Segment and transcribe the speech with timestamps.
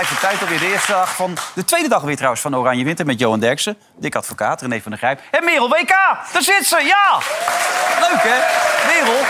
[0.00, 0.08] 21 november.
[0.08, 1.36] Wat blijft de tijd alweer de eerste dag van...
[1.54, 3.76] De tweede dag weer trouwens van Oranje Winter met Johan Derksen.
[3.96, 5.20] Dik advocaat, René van der Grijp.
[5.30, 5.88] En Merel WK,
[6.32, 7.18] daar zit ze, ja!
[8.00, 8.38] Leuk hè?
[8.86, 9.20] Merel,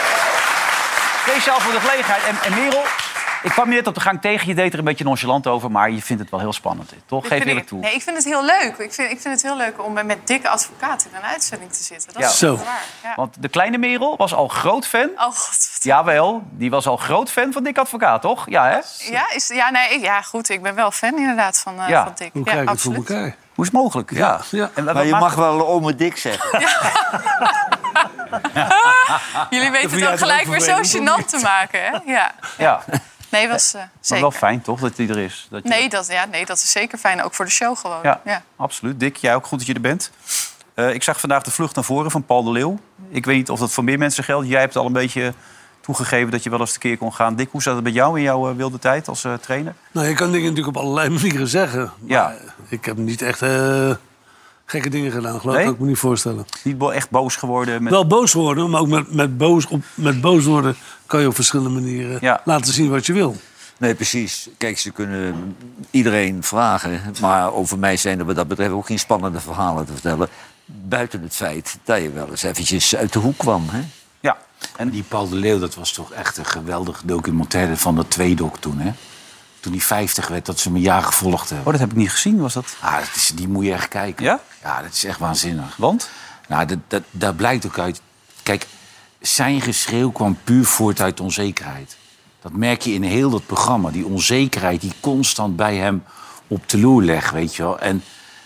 [1.27, 2.23] speciaal voor de gelegenheid.
[2.25, 2.85] En, en Merel,
[3.43, 4.47] ik kwam je net op de gang tegen.
[4.49, 6.93] Je deed er een beetje nonchalant over, maar je vindt het wel heel spannend.
[7.07, 7.27] Toch?
[7.27, 7.81] Geef eerlijk toe.
[7.81, 8.75] Nee, ik vind het heel leuk.
[8.79, 11.83] Ik vind, ik vind het heel leuk om met dikke advocaten in een uitzending te
[11.83, 12.13] zitten.
[12.13, 12.29] Dat Ja.
[12.29, 12.57] is Zo.
[12.57, 12.83] waar.
[13.03, 13.13] Ja.
[13.17, 15.09] Want de kleine Merel was al groot fan.
[15.17, 15.79] Oh god.
[15.81, 18.45] Jawel, die was al groot fan van Dik Advocaat, toch?
[18.49, 18.79] Ja, hè?
[19.11, 20.49] Ja, is, ja, nee, ja, goed.
[20.49, 22.05] Ik ben wel fan inderdaad van, eh Ja.
[22.05, 22.31] van Dick.
[22.33, 23.11] Hoe ja, krijg je het voor absoluut.
[23.11, 23.37] elkaar?
[23.55, 24.11] Hoe is het mogelijk?
[24.11, 24.41] Ja.
[24.51, 24.71] ja.
[24.75, 26.61] En Maar je mag wel ome dik zeggen.
[29.51, 31.99] Jullie weten het ook gelijk weer zo gênant te maken, hè?
[32.13, 32.35] Ja.
[32.59, 32.83] Ja,
[33.31, 34.23] Nee, was eh, maar zeker.
[34.23, 35.47] wel fijn toch dat hij er is.
[35.51, 37.23] Dat je- Nee dat, ja, nee, dat is zeker fijn.
[37.23, 37.99] Ook voor de show gewoon.
[38.03, 38.43] Ja, Ja.
[38.57, 39.01] absoluut.
[39.01, 40.11] Dick, jij ook goed dat je er bent.
[40.75, 42.79] Eh, ik zag vandaag de vlucht naar voren van Paul de Leeuw.
[43.11, 44.49] Ik weet niet of dat voor meer mensen geldt.
[44.49, 45.35] Jij hebt al een beetje
[45.81, 47.35] toegegeven dat je wel eens tekeer kon gaan.
[47.37, 49.75] Dick, hoe zat het bij jou in jouw wilde tijd als eh, trainer?
[49.93, 51.81] Nou, je kan dingen natuurlijk op allerlei manieren zeggen.
[51.81, 52.35] Maar Ja.
[52.69, 53.91] Ik heb niet echt eh,
[54.71, 55.65] gekke dingen gedaan, geloof Nee?
[55.65, 55.65] ik.
[55.71, 56.47] Kan ik me niet voorstellen.
[56.65, 57.83] Niet bo- echt boos geworden?
[57.83, 57.93] Met...
[57.93, 60.77] Wel boos worden, maar ook met, met, boos, op, met boos worden
[61.07, 62.41] kan je op verschillende manieren Ja.
[62.45, 63.37] laten zien wat je wil.
[63.79, 64.49] Nee, precies.
[64.59, 65.57] Kijk, ze kunnen
[65.91, 67.01] iedereen vragen.
[67.21, 70.29] Maar over mij zijn er wat dat betreft ook geen spannende verhalen te vertellen.
[70.65, 73.65] Buiten het feit dat je wel eens eventjes uit de hoek kwam.
[73.71, 73.81] Hè?
[74.21, 74.37] Ja.
[74.77, 78.57] En die Paul de Leeuw, dat was toch echt een geweldige documentaire van de tweedok
[78.59, 78.93] toen, hè?
[79.61, 81.67] Toen hij 50 werd, dat ze hem een jaar gevolgd hebben.
[81.67, 82.77] Oh, dat heb ik niet gezien, was dat?
[82.81, 84.25] Ah, dat is, die moet je echt kijken.
[84.25, 84.41] Ja?
[84.63, 85.77] Ja, dat is echt waanzinnig.
[85.77, 86.11] Want?
[86.49, 88.01] Nou, dat, dat, daar blijkt ook uit...
[88.43, 88.67] Kijk,
[89.21, 91.97] zijn geschreeuw kwam puur voort uit onzekerheid.
[92.43, 93.91] Dat merk je in heel dat programma.
[93.91, 96.05] Die onzekerheid die constant bij hem
[96.47, 97.79] op de loer legt, weet je wel.
[97.79, 98.03] En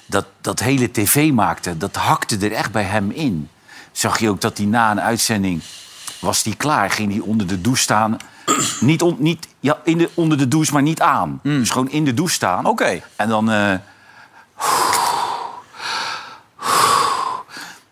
[0.06, 3.48] dat, dat hele tv maakte, dat hakte er echt bij hem in.
[3.92, 5.62] Zag je ook dat hij na een uitzending...
[6.18, 8.16] was die klaar, ging hij onder de douche staan...
[8.80, 11.40] niet, on- niet ja, in de, onder de douche, maar niet aan.
[11.42, 12.66] Dus gewoon in de douche staan.
[12.66, 13.00] Oké.
[13.16, 13.50] En dan...
[13.50, 13.74] eh,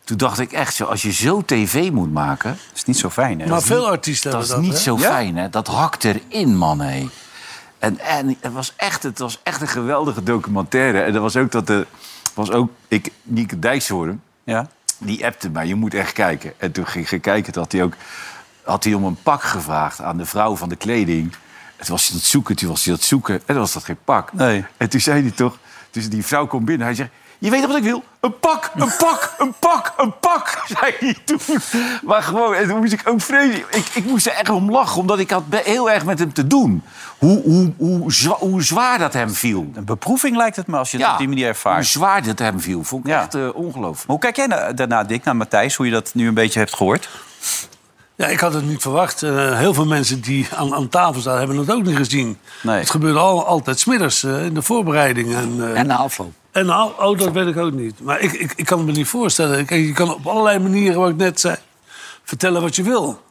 [0.05, 2.51] toen dacht ik echt zo, als je zo tv moet maken...
[2.51, 3.47] Dat is niet zo fijn, hè?
[3.49, 4.75] Maar veel artiesten Dat hebben is dat.
[4.75, 4.91] niet hè?
[4.91, 5.15] zo Ja?
[5.15, 5.49] fijn, hè?
[5.49, 7.09] Dat hakt erin, man, hé.
[7.79, 11.01] En, en het, was echt, het was echt een geweldige documentaire.
[11.03, 11.87] En er was ook dat de...
[12.35, 14.67] Was ook, ik, Nieke Dijkshoorn, Ja.
[14.99, 16.53] die appte mij, je moet echt kijken.
[16.59, 17.93] En toen ging ik kijken, had hij ook...
[18.65, 21.33] Had hij om een pak gevraagd aan de vrouw van de kleding.
[21.77, 23.35] En toen was hij dat zoeken, toen was hij dat zoeken.
[23.35, 24.33] En dan was dat geen pak.
[24.33, 24.65] Nee.
[24.77, 25.59] En toen zei hij toch...
[25.91, 27.11] Dus die vrouw komt binnen, hij zegt...
[27.39, 28.05] Je weet wat ik wil?
[28.21, 31.39] Een pak, een pak, een pak, een pak, zei hij toen.
[32.03, 33.65] Maar gewoon, en toen moest ik ook vrezen.
[33.71, 36.47] Ik, ik moest er echt om lachen, omdat ik had heel erg met hem te
[36.47, 36.83] doen.
[37.19, 39.71] Hoe, hoe, hoe, zwa- hoe zwaar dat hem viel.
[39.75, 41.87] Een beproeving lijkt het me als je het op die manier hoe ervaart.
[41.87, 42.85] zwaar dat hem viel.
[42.85, 43.21] Vond ik Ja.
[43.21, 43.97] echt eh, ongelooflijk.
[44.07, 45.75] Maar hoe kijk jij na- daarna, Dick, naar Matthijs?
[45.75, 47.09] Hoe je dat nu een beetje hebt gehoord?
[48.15, 49.23] Ja, ik had het niet verwacht.
[49.23, 52.39] Eh, heel veel mensen die aan, aan tafel staan hebben het ook niet gezien.
[52.63, 52.79] Nee.
[52.79, 55.35] Het gebeurde al, altijd smiddags eh, in de voorbereiding.
[55.35, 56.33] En, eh, En na afloop.
[56.51, 58.01] En nou, oh, dat weet ik ook niet.
[58.01, 59.65] Maar ik, ik, ik kan het me niet voorstellen.
[59.65, 61.57] Kijk, je kan op allerlei manieren, wat ik net zei,
[62.23, 63.23] vertellen wat je wil.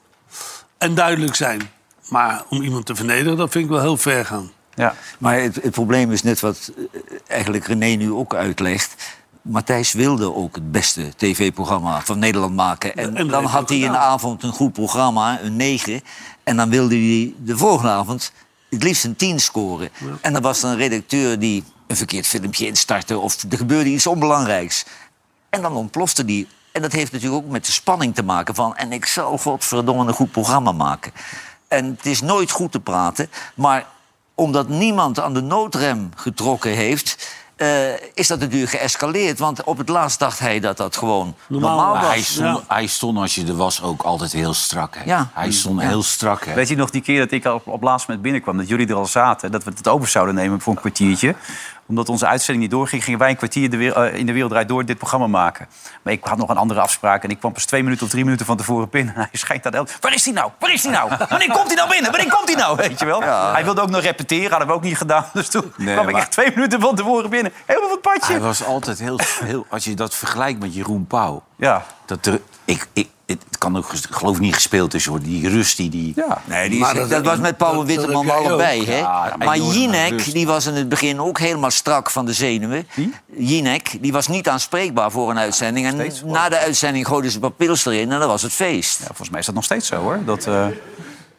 [0.78, 1.69] En duidelijk zijn.
[2.09, 4.52] Maar om iemand te vernederen, dat vind ik wel heel ver gaan.
[4.75, 4.96] Ja.
[5.18, 6.72] Maar het, het probleem is net wat
[7.28, 8.96] eigenlijk René nu ook uitlegt.
[9.41, 12.96] Matthijs wilde ook het beste tv-programma van Nederland maken.
[12.96, 16.02] En, dan had hij een avond een goed programma, een 9.
[16.44, 18.31] En dan wilde hij de volgende avond
[18.69, 19.90] het liefst een 10 scoren.
[20.22, 23.19] En dan was er een redacteur die een verkeerd filmpje instartte...
[23.19, 24.85] of er gebeurde iets onbelangrijks.
[25.50, 26.47] En dan ontplofte die.
[26.72, 28.75] En dat heeft natuurlijk ook met de spanning te maken van...
[28.75, 31.12] en ik zal godverdomme een goed programma maken.
[31.68, 33.88] En het is nooit goed te praten, maar
[34.35, 37.40] omdat niemand aan de noodrem getrokken heeft...
[37.61, 39.39] eh, is dat natuurlijk geëscaleerd.
[39.39, 42.07] Want op het laatst dacht hij dat dat gewoon Normaal was.
[42.07, 42.63] hij stond, ja.
[42.75, 44.95] hij stond, als je er was, ook altijd heel strak.
[44.95, 45.03] Hè?
[45.03, 45.30] Ja.
[45.33, 46.45] Hij stond heel strak.
[46.45, 46.53] Hè?
[46.53, 48.57] Weet je nog die keer dat ik op, op laatst moment binnenkwam...
[48.57, 51.36] dat jullie er al zaten, dat we het over zouden nemen voor een kwartiertje?
[51.91, 53.03] Omdat onze uitzending niet doorging...
[53.03, 55.67] gingen wij een kwartier de eh, in de wereld draait door dit programma maken.
[56.01, 57.23] Maar ik had nog een andere afspraak...
[57.23, 59.13] en ik kwam pas twee minuten of drie minuten van tevoren binnen.
[59.17, 59.97] Hij schijnt dat...
[59.99, 60.51] Waar is hij nou?
[60.59, 61.09] Waar is hij nou?
[61.29, 62.11] Wanneer komt hij nou binnen?
[62.11, 62.75] Wanneer komt hij nou?
[62.75, 63.21] Weet je wel?
[63.53, 65.25] Hij wilde ook nog repeteren, hadden we ook niet gedaan.
[65.33, 67.51] Dus toen Nee, kwam ik echt twee minuten van tevoren binnen.
[67.65, 68.33] Helemaal van het padje.
[68.33, 69.65] Hij was altijd heel, heel...
[69.69, 71.43] Als je dat vergelijkt met Jeroen Pauw...
[71.55, 71.85] Ja.
[72.05, 73.09] Dat er, ik, ik,
[73.50, 75.30] het kan ook, geloof niet gespeeld tussen worden.
[75.30, 75.89] Die rust die...
[75.89, 76.42] die Ja.
[76.45, 78.86] Nee, die is- Maar dat, dat- was met Paul dat- Witteman dat allebei.
[78.86, 78.98] Hè?
[78.98, 82.88] Ja, maar Jinek, die was in het begin ook helemaal strak van de zenuwen.
[83.36, 85.86] Jinek, die was niet aanspreekbaar voor een uitzending.
[85.86, 89.00] En steeds na de uitzending gooiden ze wat pils erin en dan was het feest.
[89.00, 90.19] Ja, volgens mij is dat nog steeds zo, hoor.
[90.25, 90.66] Dat, eh,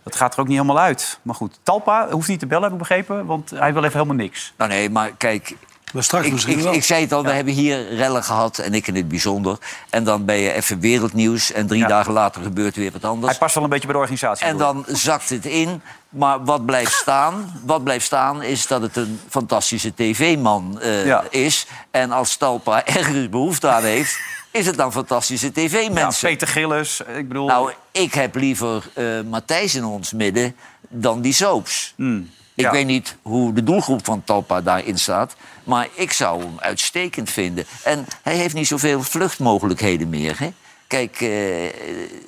[0.02, 1.18] dat gaat er ook niet helemaal uit.
[1.22, 3.26] Maar goed, Talpa hoeft niet te bellen, heb ik begrepen.
[3.26, 4.52] Want hij wil even helemaal niks.
[4.56, 5.56] Nou nee, maar kijk,
[5.92, 6.72] Maar straks Ik, misschien ik, wel.
[6.72, 9.58] ik zei het al, we hebben hier rellen gehad en ik in het bijzonder.
[9.90, 11.86] En dan ben je even wereldnieuws en drie Ja.
[11.86, 13.30] dagen later gebeurt weer wat anders.
[13.30, 14.46] Hij past wel een beetje bij de organisatie.
[14.46, 15.82] En dan zakt het in.
[16.08, 17.60] Maar wat blijft staan?
[17.64, 21.24] Wat blijft staan is dat het een fantastische tv-man eh, Ja.
[21.30, 21.66] is.
[21.90, 24.18] En als Talpa ergens behoefte aan heeft,
[24.50, 26.28] is het dan fantastische ja, tv-mensen.
[26.28, 27.46] Peter Gillis, ik bedoel...
[27.46, 30.56] nou, ik heb liever eh, Matthijs in ons midden
[30.88, 31.92] dan die soaps.
[31.96, 32.30] hmm,
[32.62, 32.76] Ik ja.
[32.76, 35.36] weet niet hoe de doelgroep van Talpa daarin staat.
[35.64, 37.64] Maar ik zou hem uitstekend vinden.
[37.84, 40.38] En hij heeft niet zoveel vluchtmogelijkheden meer.
[40.38, 40.52] Hè?
[40.86, 41.64] Kijk, eh,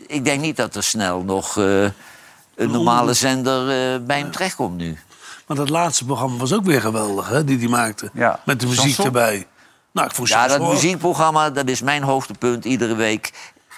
[0.06, 1.82] ik denk niet dat er snel nog eh,
[2.54, 4.98] een normale zender eh, bij hem terechtkomt nu.
[5.46, 8.10] Maar dat laatste programma was ook weer geweldig, hè, die hij maakte.
[8.14, 8.40] Ja.
[8.44, 9.04] Met de muziek Chanson?
[9.04, 9.46] erbij.
[9.92, 13.32] Nou, ik Ja, dat muziekprogramma, dat is mijn hoogtepunt iedere week.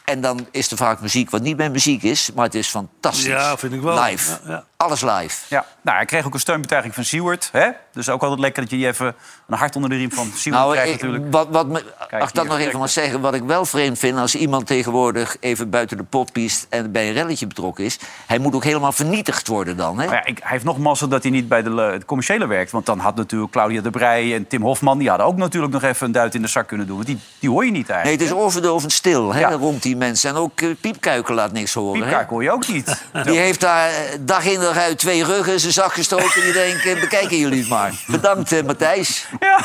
[0.05, 3.25] En dan is er vaak muziek wat niet mijn muziek is, maar het is fantastisch.
[3.25, 4.03] Ja, vind ik wel.
[4.03, 4.39] Live.
[4.45, 4.65] Ja, ja.
[4.79, 5.37] Alles live.
[5.49, 7.49] Ja, nou, hij kreeg ook een steunbetuiging van Seward.
[7.53, 7.69] Hè?
[7.93, 9.15] Dus ook altijd lekker dat je die even
[9.49, 11.33] een hart onder de riem van Seward Nou, krijgt ik- natuurlijk.
[11.33, 14.35] wat, wat me, Kijk, dat nog even mag zeggen, wat ik wel vreemd vind als
[14.35, 18.55] iemand tegenwoordig even buiten de pot piest en bij een relletje betrokken is, hij moet
[18.55, 19.99] ook helemaal vernietigd worden dan.
[19.99, 20.07] Hè?
[20.07, 22.47] Maar ja, ik, hij heeft nog mazzel dat hij niet bij de, le- de commerciële
[22.47, 22.71] werkt.
[22.71, 24.99] Want dan had natuurlijk Claudia de Brij en Tim Hofman...
[24.99, 26.97] die hadden ook natuurlijk nog even een duit in de zak kunnen doen.
[26.97, 28.23] Want die, die hoor je niet Nee, eigenlijk.
[28.31, 29.51] het is overdovend stil hè, Ja.
[29.51, 30.31] rond die mensen.
[30.31, 32.01] En ook eh, Piepkuiken laat niks horen.
[32.01, 33.05] Piepkaak hoor je ook niet.
[33.25, 36.35] Die heeft daar eh, dag in uit twee ruggen zijn zak gestoken.
[36.35, 37.93] En die denkt, eh, bekijken jullie het maar.
[38.07, 39.29] Bedankt, eh, Matthijs.
[39.41, 39.59] Ja,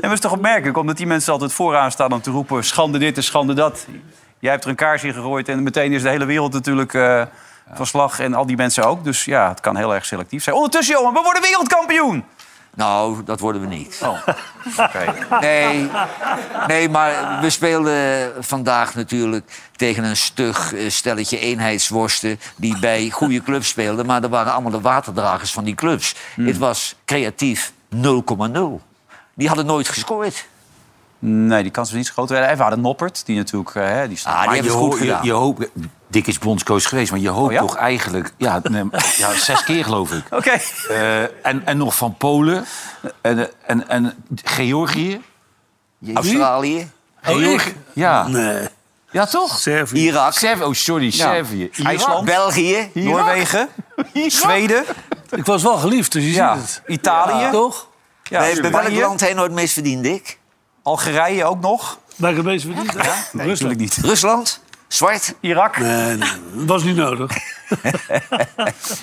[0.00, 2.64] het is toch opmerkelijk, omdat die mensen altijd vooraan staan om te roepen...
[2.64, 3.86] schande dit en schande dat.
[4.38, 7.22] Jij hebt er een kaars in gegooid en meteen is de hele wereld natuurlijk eh,
[7.74, 8.20] van slag.
[8.20, 9.04] En al die mensen ook.
[9.04, 10.56] Dus ja, het kan heel erg selectief zijn.
[10.56, 12.24] Ondertussen, jongen, we worden wereldkampioen!
[12.78, 14.00] Nou, dat worden we niet.
[14.02, 14.18] Oh,
[14.78, 15.14] oké.
[15.40, 15.90] Nee,
[16.66, 22.40] nee, maar we speelden vandaag natuurlijk tegen een stug eh, stelletje eenheidsworsten...
[22.56, 24.06] die bij goede clubs speelden.
[24.06, 26.14] Maar dat waren allemaal de waterdragers van die clubs.
[26.40, 28.00] Het was creatief 0,0.
[29.34, 30.46] Die hadden nooit gescoord.
[31.18, 32.28] Nee, die kans was niet zo groot.
[32.28, 33.74] We hadden Noppert, die natuurlijk...
[33.74, 34.18] eh, hè, die.
[34.24, 35.68] Ah, die Maar je, ho- je, je hoopt...
[36.08, 37.60] Dick is bondscoach geweest, maar je hoopt Oh ja?
[37.60, 38.32] toch eigenlijk...
[38.36, 38.84] Ja, nee,
[39.18, 40.24] ja, zes keer geloof ik.
[40.30, 40.60] Oké.
[40.88, 42.64] Eh, en, en nog van Polen.
[43.20, 45.20] En, en, en Georgië.
[46.14, 46.90] Australië,
[47.20, 47.76] Georgië.
[47.92, 48.28] Ja.
[48.28, 48.68] Nee,
[49.10, 49.58] ja, toch?
[49.58, 50.00] Servië.
[50.00, 50.62] Irak, Servië.
[50.62, 51.70] Oh, sorry, Servië.
[51.82, 52.24] IJsland.
[52.24, 52.90] België.
[52.94, 53.68] Noorwegen,
[54.26, 54.84] Zweden,
[55.30, 56.82] Ik was wel geliefd, dus je ja, ziet het.
[56.86, 57.88] Italië, Toch?
[58.22, 60.38] ja, bij, bij welk land hij nooit meest verdiend, Dick?
[60.82, 61.98] Algerije ook nog.
[62.16, 62.94] Waar ik het meest verdiend.
[62.94, 63.46] Nee, Rusland.
[63.48, 63.96] natuurlijk niet.
[64.02, 64.60] Rusland?
[64.88, 65.34] Zwart?
[65.40, 65.78] Irak.
[65.78, 67.36] Nee, nee, nee, dat was niet nodig.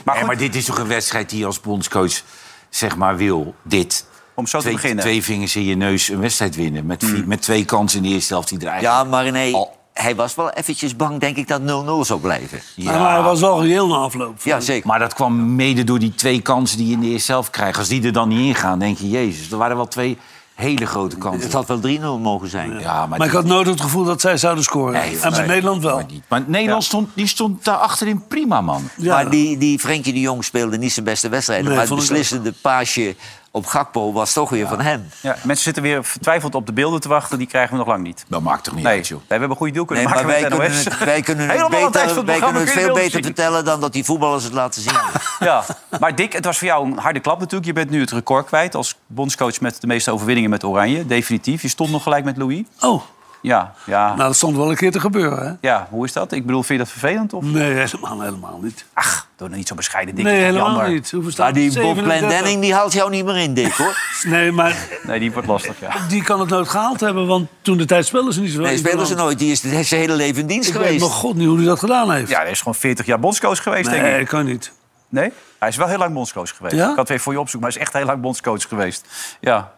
[0.06, 2.22] Maar, maar dit is toch een wedstrijd die je als bondscoach
[2.70, 3.56] zeg maar wil.
[3.64, 4.06] Dit.
[4.36, 5.04] Om zo te Twee, beginnen.
[5.04, 6.86] twee vingers in je neus een wedstrijd winnen.
[6.86, 9.04] Met, vier- met twee kansen in de eerste helft die er eigenlijk...
[9.04, 11.66] Ja, maar René, Al- hij was wel eventjes bang, denk ik, dat 0-0
[12.02, 12.62] zou blijven.
[12.76, 14.38] Maar, maar hij was wel reëel na afloop.
[14.44, 14.88] Ja, zeker.
[14.88, 17.78] Maar dat kwam mede door die twee kansen die je in de eerste helft krijgt.
[17.78, 19.52] Als die er dan niet in gaan, denk je, jezus.
[19.52, 20.18] Er waren wel twee
[20.56, 21.44] hele grote kansen.
[21.44, 21.80] Het had wel
[22.20, 22.80] 3-0 mogen zijn.
[22.80, 24.94] Ja, maar, Maar ik had nooit het gevoel dat zij zouden scoren.
[24.94, 26.02] Nee, en nee, Nederland wel.
[26.28, 28.90] maar Nederland stond, die stond daar achterin prima, man.
[28.98, 29.14] Ja.
[29.14, 31.66] Maar die, die Frenkie de Jong speelde niet zijn beste wedstrijden.
[31.66, 33.16] Nee, maar het beslissende paasje
[33.56, 35.10] op Gakpo was toch weer van hem.
[35.22, 37.38] Ja, mensen zitten weer vertwijfeld op de beelden te wachten.
[37.38, 38.26] Die krijgen we nog lang niet.
[38.28, 39.20] Dat maakt toch niet Nee, uit, joh.
[39.20, 41.70] we hebben een goede deal kunnen Nee, maar maken wij kunnen, het, wij kunnen het,
[41.70, 44.94] beter, wij kunnen veel beter vertellen dan dat die voetballers het laten zien.
[45.40, 45.64] Ja,
[46.00, 47.66] maar Dick, het was voor jou een harde klap natuurlijk.
[47.66, 51.06] Je bent nu het record kwijt als bondscoach met de meeste overwinningen met Oranje.
[51.06, 51.62] Definitief.
[51.62, 52.64] Je stond nog gelijk met Louis.
[52.80, 53.02] Oh,
[53.46, 54.08] Ja, ja.
[54.08, 55.54] nou dat stond wel een keer te gebeuren, hè?
[55.68, 56.32] ja hoe is dat?
[56.32, 57.34] Ik bedoel, vind je dat vervelend?
[57.34, 57.44] Of?
[57.44, 58.86] Nee, helemaal, helemaal niet.
[58.94, 60.24] Ach, doe dan niet zo bescheiden, Dick.
[60.26, 60.90] Nee, helemaal jammer.
[60.90, 61.08] niet.
[61.08, 61.66] Staat Maar die?
[61.74, 62.30] Bob 37?
[62.30, 63.98] Denning die haalt jou niet meer in, Dick, hoor.
[64.24, 65.92] Nee, maar Nee, die wordt lastig, ja.
[66.08, 68.78] die kan het nooit gehaald hebben, want toen de tijd speelden ze niet zo Nee,
[68.78, 69.40] spelen ze nooit.
[69.40, 71.04] Die is zijn hele leven in dienst Ik weet geweest.
[71.04, 72.30] nog god niet hoe hij dat gedaan heeft.
[72.30, 74.28] Ja, hij is gewoon 40 jaar bondscoach geweest, denk nee, ik.
[74.28, 74.72] kan niet.
[75.10, 75.32] Nee?
[75.60, 76.76] Hij is wel heel lang bondscoach geweest.
[76.76, 76.82] Ja?
[76.82, 79.06] Ik had het even voor je opzoeken, maar hij is echt heel lang bondscoach geweest.
[79.40, 79.74] Ja.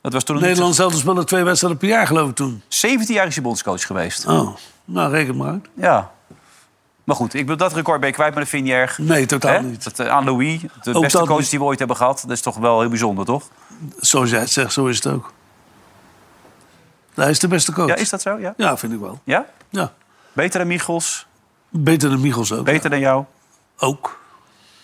[0.00, 2.62] Dat was toen een Nederland zelf speelde twee wedstrijden per jaar, geloof ik, toen.
[2.68, 4.26] 17 jaar is hij bondscoach geweest.
[4.26, 5.68] Oh, nou, reken maar uit.
[5.74, 6.10] Ja.
[7.04, 8.98] Maar goed, ik bedoel, dat record ben je kwijt, maar dat vind je erg.
[8.98, 9.62] Nee, totaal Hè?
[9.62, 9.84] niet.
[9.84, 11.50] Dat, eh, aan Louis, de Ook beste coach niet.
[11.50, 12.20] die we ooit hebben gehad.
[12.26, 13.48] Dat is toch wel heel bijzonder, toch?
[14.00, 15.32] Zoals jij het zegt, zo is het ook.
[17.14, 17.88] Hij is de beste coach.
[17.88, 18.38] Ja, is dat zo?
[18.38, 18.54] Ja?
[18.56, 19.20] Ja, vind ik wel.
[19.24, 19.46] ja?
[19.68, 19.92] Ja.
[20.32, 21.26] Beter dan Michels?
[21.68, 22.64] Beter dan Michels ook.
[22.64, 23.24] Beter dan jou?
[23.78, 24.18] Ook.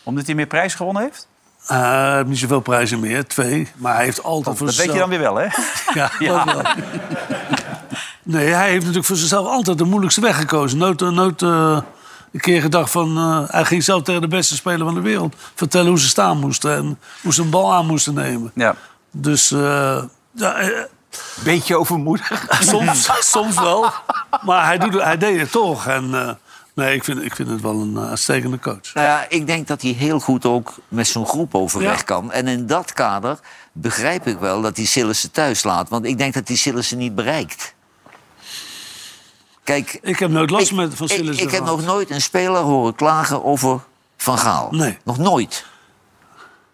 [0.02, 1.28] Omdat hij meer prijs gewonnen heeft?
[1.66, 3.68] Eh, hij heeft niet zoveel prijzen meer, twee.
[3.76, 5.32] Maar hij heeft altijd voor Dat weet je dan zichzelf...
[5.34, 5.46] weer wel, hè?
[6.26, 6.62] Ja, dat wel.
[8.22, 10.78] Nee, hij heeft natuurlijk voor zichzelf altijd de moeilijkste weg gekozen.
[10.78, 11.78] Nooit, eh, nooit eh,
[12.32, 13.16] een keer gedacht van...
[13.16, 16.38] eh, hij ging zelf tegen de beste speler van de wereld vertellen hoe ze staan
[16.38, 16.76] moesten.
[16.76, 18.50] En hoe ze een bal aan moesten nemen.
[18.54, 18.74] Ja.
[19.10, 20.68] Dus eh, ja, eh,
[21.44, 22.46] Beetje overmoedig.
[22.60, 23.92] soms, soms wel.
[24.42, 25.86] Maar hij, doet, hij deed het toch.
[25.86, 26.30] En, eh,
[26.76, 28.94] Nee, ik vind, ik vind het wel een eh, uitstekende coach.
[28.94, 32.02] Nou ja, ik denk dat hij heel goed ook met zo'n groep overweg Ja.
[32.02, 32.32] kan.
[32.32, 33.38] En in dat kader
[33.72, 35.88] begrijp ik wel dat hij Sillissen thuis laat.
[35.88, 37.74] Want ik denk dat hij Sillissen niet bereikt.
[39.64, 42.60] Kijk, Ik heb nooit last ik, met van Sillissen ik heb nog nooit een speler
[42.60, 43.80] horen klagen over
[44.16, 44.68] Van Gaal.
[44.70, 44.98] Nee.
[45.04, 45.64] Nog nooit.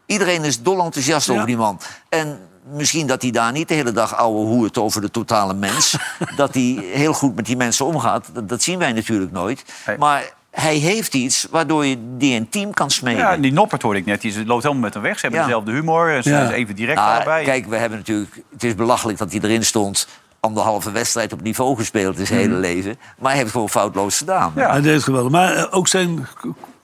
[0.06, 1.32] Iedereen is dol enthousiast Ja.
[1.32, 1.80] over die man.
[2.08, 5.96] En misschien dat hij daar niet de hele dag ouwe hoert over de totale mens.
[6.36, 8.28] dat hij heel goed met die mensen omgaat.
[8.32, 9.64] Dat, dat zien wij natuurlijk nooit.
[9.98, 13.20] Maar hij heeft iets waardoor je die een team kan smeden.
[13.20, 14.20] Ja, die Noppert hoorde ik net.
[14.20, 15.14] Die loopt helemaal met hem weg.
[15.14, 15.46] Ze hebben Ja.
[15.46, 16.14] dezelfde humor.
[16.14, 16.44] en Ze Ja.
[16.46, 17.44] zijn even direct Nou, allebei.
[17.44, 18.42] Kijk, we hebben natuurlijk.
[18.52, 20.08] Het is belachelijk dat hij erin stond.
[20.40, 22.96] Anderhalve wedstrijd op niveau gespeeld in zijn hele leven.
[23.18, 24.50] Maar hij heeft het gewoon foutloos gedaan.
[24.50, 24.60] Mhm.
[24.60, 24.70] Ja.
[24.70, 25.30] Hij deed het geweldig.
[25.32, 26.26] Maar eh, ook zijn...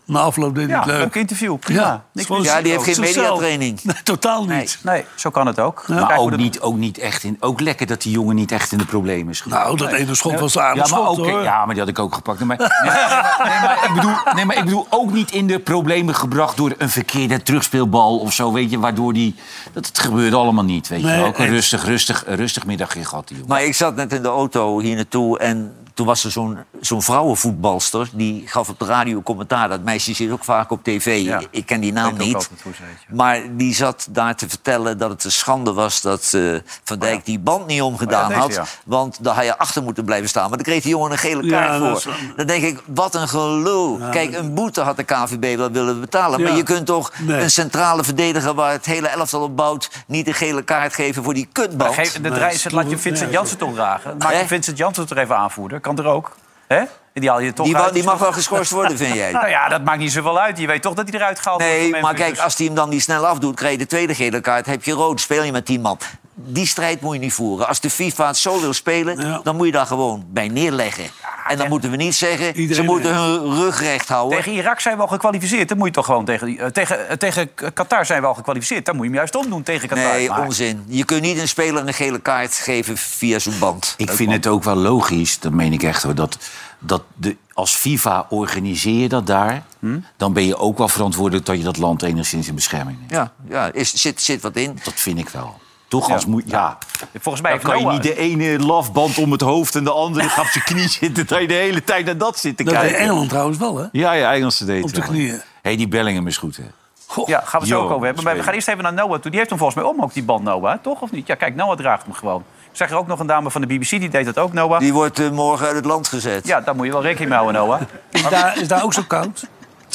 [0.09, 0.99] Na afloop deed hij ja, het leuk.
[0.99, 1.59] leuk interview.
[1.59, 1.81] Prima.
[1.81, 2.45] Ja, Niks mis.
[2.45, 3.17] Ja, die heeft geen Zichzelf.
[3.27, 3.81] mediatraining.
[3.83, 4.79] Nee, totaal niet.
[4.83, 4.95] Nee.
[4.95, 5.85] Nee, zo kan het ook.
[5.87, 5.95] Ja.
[5.95, 7.37] Maar ook niet, ook niet echt in.
[7.41, 9.65] Ook lekker dat die jongen niet echt in de problemen is gekomen.
[9.65, 11.43] Nou, dat ene schot was aardig Ja, maar, schot, ook, hoor.
[11.43, 12.39] ja, maar die had ik ook gepakt.
[12.39, 16.15] Nee, maar, nee, maar, ik bedoel, nee, maar ik bedoel ook niet in de problemen
[16.15, 18.53] gebracht door een verkeerde terugspeelbal of zo.
[18.53, 19.35] Weet je, waardoor die.
[19.73, 20.89] Dat het gebeurde allemaal niet.
[20.89, 21.27] Weet je, Nee, wel.
[21.27, 23.53] ook een rustig, rustig, rustig middagje gehad, die jongen.
[23.53, 27.03] Maar ik zat net in de auto hier naartoe en toen was er zo'n zo'n
[27.03, 28.09] vrouwenvoetbalster...
[28.13, 29.69] die gaf op de radio commentaar.
[29.69, 31.23] Dat meisje zit ook vaak op tv.
[31.25, 31.41] Ja.
[31.51, 32.35] Ik ken die naam niet.
[32.35, 32.61] altijd.
[33.09, 36.01] Maar die zat daar te vertellen dat het een schande was...
[36.01, 36.55] dat eh,
[36.85, 38.69] Van Dijk die band niet omgedaan Oh ja, deze, had.
[38.69, 38.75] ja.
[38.85, 40.49] Want daar had je achter moeten blijven staan.
[40.49, 42.13] Maar dan kreeg die jongen een gele kaart voor.
[42.13, 44.01] is- Dan denk ik, wat een gelul.
[44.11, 46.43] Kijk, een boete had de KVB wel willen betalen.
[46.43, 47.41] Maar je kunt toch Nee.
[47.43, 48.55] een centrale verdediger...
[48.55, 49.91] waar het hele elftal op bouwt...
[50.07, 51.95] niet een gele kaart geven voor die kutband?
[51.95, 54.17] Geef, de laat je Vincent Ja, Jansen toch dragen.
[54.19, 55.81] Maak je Vincent Jansen toch even aanvoerder.
[55.81, 56.37] Kan er ook.
[56.69, 56.83] Hè?
[57.13, 57.95] Die haal je toch Die, uit.
[57.95, 59.33] die mag wel geschorst worden, vind jij?
[59.39, 60.59] Nou ja, dat maakt niet zoveel uit.
[60.59, 61.77] Je weet toch dat hij eruit gehaald wordt.
[61.77, 63.57] Nee, van maar kijk, als hij hem dan niet snel afdoet...
[63.57, 65.99] krijg je de tweede gele kaart, heb je rood, speel je met 10 man.
[66.45, 67.69] Die strijd moet je niet voeren.
[67.69, 69.41] Als de FIFA het zo wil spelen, Ja.
[69.43, 71.05] dan moet je daar gewoon bij neerleggen.
[71.49, 74.37] en dan moeten we niet zeggen, ze moeten hun rug recht houden.
[74.39, 75.69] Tegen Irak zijn we al gekwalificeerd.
[75.69, 78.35] Dan moet je toch gewoon tegen, die- eh, tegen, eh, tegen Qatar zijn we al
[78.35, 78.85] gekwalificeerd.
[78.87, 80.13] Dan moet je hem juist omdoen tegen Qatar.
[80.13, 80.85] Nee, Maar- onzin.
[80.89, 83.95] Je kunt niet een speler een gele kaart geven via zo'n band.
[83.97, 86.39] Ik vind het ook wel logisch, dat meen ik echt hoor, dat,
[86.79, 89.99] dat de, als FIFA organiseer je dat daar, Hm?
[90.17, 93.11] dan ben je ook wel verantwoordelijk dat je dat land enigszins in bescherming neemt.
[93.11, 94.79] Ja, ja is, zit, zit wat in.
[94.85, 95.59] Dat vind ik wel.
[95.89, 96.15] Toch Ja.
[96.15, 96.79] als moet ja.
[97.21, 99.93] Volgens mij Dan heeft kan je niet de ene lafband om het hoofd en de
[99.93, 101.27] andere gaat op zijn knie zitten.
[101.27, 102.99] Dat je de hele tijd naar dat zit te Dat deed kijken.
[103.01, 103.87] Engeland trouwens wel, hè?
[103.93, 105.43] Ja, ja, Engelsen deed Op de knieën.
[105.63, 106.63] hey, die Bellingham is goed, hè?
[107.07, 107.29] Goh.
[107.29, 108.25] Ja, gaan we het zo ook over hebben.
[108.25, 109.31] Maar we gaan eerst even naar Noah toe.
[109.31, 110.79] Die heeft hem volgens mij om, ook die band Noah.
[110.83, 111.27] Toch of niet?
[111.27, 112.45] Ja, kijk, Noah draagt hem gewoon.
[112.71, 114.79] Ik zag er ook nog een dame van de BBC, die deed dat ook, Noah.
[114.79, 116.47] Die wordt eh, morgen uit het land gezet.
[116.47, 117.81] Ja, daar moet je wel rekening mee houden, Noah.
[118.11, 119.47] Is, daar, is daar ook zo koud?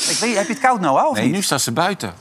[0.09, 1.33] Ik weet, heb je het koud, Noah, of Nee, niet?
[1.33, 2.13] nu staat ze buiten.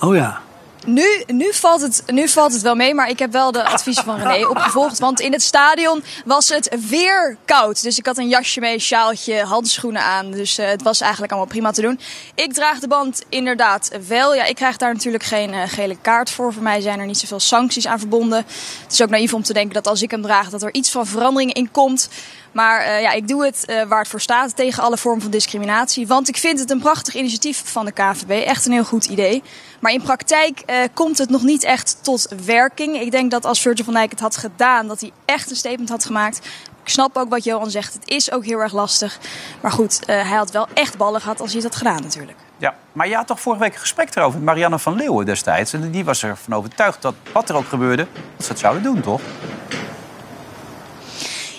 [0.00, 0.40] Oh ja.
[0.86, 4.04] Nu, nu, valt het, nu valt het wel mee, maar ik heb wel de adviezen
[4.04, 4.98] van René opgevolgd.
[4.98, 7.82] Want in het stadion was het weer koud.
[7.82, 10.30] Dus ik had een jasje mee, sjaaltje, handschoenen aan.
[10.30, 12.00] Dus eh, het was eigenlijk allemaal prima te doen.
[12.34, 14.34] Ik draag de band inderdaad wel.
[14.34, 16.52] Ja, ik krijg daar natuurlijk geen eh, gele kaart voor.
[16.52, 18.44] Voor mij zijn er niet zoveel sancties aan verbonden.
[18.82, 20.90] Het is ook naïef om te denken dat als ik hem draag, dat er iets
[20.90, 22.08] van verandering in komt.
[22.56, 25.30] Maar eh, ja, ik doe het eh, waar het voor staat tegen alle vormen van
[25.30, 26.06] discriminatie.
[26.06, 28.30] Want ik vind het een prachtig initiatief van de KVB.
[28.30, 29.42] Echt een heel goed idee.
[29.80, 33.00] Maar in praktijk eh, komt het nog niet echt tot werking.
[33.00, 35.88] Ik denk dat als Virgil van Dijk het had gedaan, dat hij echt een statement
[35.88, 36.36] had gemaakt.
[36.82, 37.94] Ik snap ook wat Johan zegt.
[37.94, 39.18] Het is ook heel erg lastig.
[39.60, 42.38] Maar goed, hij had wel echt ballen gehad als hij het had gedaan natuurlijk.
[42.56, 45.72] Ja, maar je had toch vorige week een gesprek erover met Marianne van Leeuwen destijds.
[45.72, 49.00] En die was ervan overtuigd dat wat er ook gebeurde, dat ze het zouden doen,
[49.00, 49.20] toch?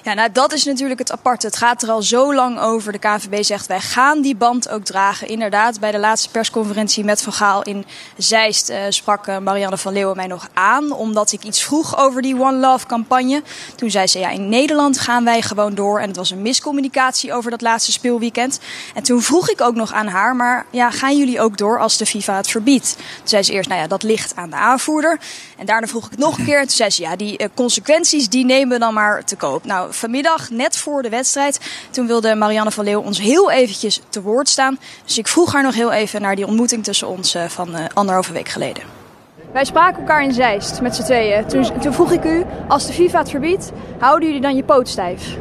[0.08, 1.46] Ja, nou dat is natuurlijk het aparte.
[1.46, 2.92] Het gaat er al zo lang over.
[2.92, 5.28] De KVB zegt wij gaan die band ook dragen.
[5.28, 7.86] Inderdaad, bij de laatste persconferentie met Van Gaal in
[8.18, 10.92] Zeist eh, sprak eh, Marianne van Leeuwen mij nog aan.
[10.92, 13.42] Omdat ik iets vroeg over die One Love campagne.
[13.76, 16.00] Toen zei ze ja, in Nederland gaan wij gewoon door.
[16.00, 18.60] En het was een miscommunicatie over dat laatste speelweekend.
[18.94, 21.98] En toen vroeg ik ook nog aan haar, maar ja, gaan jullie ook door als
[21.98, 22.96] de FIFA het verbiedt?
[22.96, 25.20] Toen zei ze eerst, nou ja, dat ligt aan de aanvoerder.
[25.58, 26.60] En daarna vroeg ik het nog een keer.
[26.60, 29.66] En toen zei ze, ja, die eh, consequenties die nemen we dan maar te koop.
[29.66, 34.22] Nou, vanmiddag, net voor de wedstrijd, toen wilde Marianne van Leeuw ons heel eventjes te
[34.22, 34.80] woord staan.
[35.06, 37.86] Dus ik vroeg haar nog heel even naar die ontmoeting tussen ons eh, van eh,
[37.94, 38.84] anderhalve week geleden.
[39.52, 41.48] Wij spraken elkaar in Zeist met z'n tweeën.
[41.48, 44.90] Toen, toen vroeg ik u, als de FIFA het verbiedt, houden jullie dan je poot
[44.90, 45.38] stijf?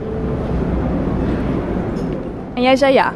[2.54, 3.14] En jij zei ja.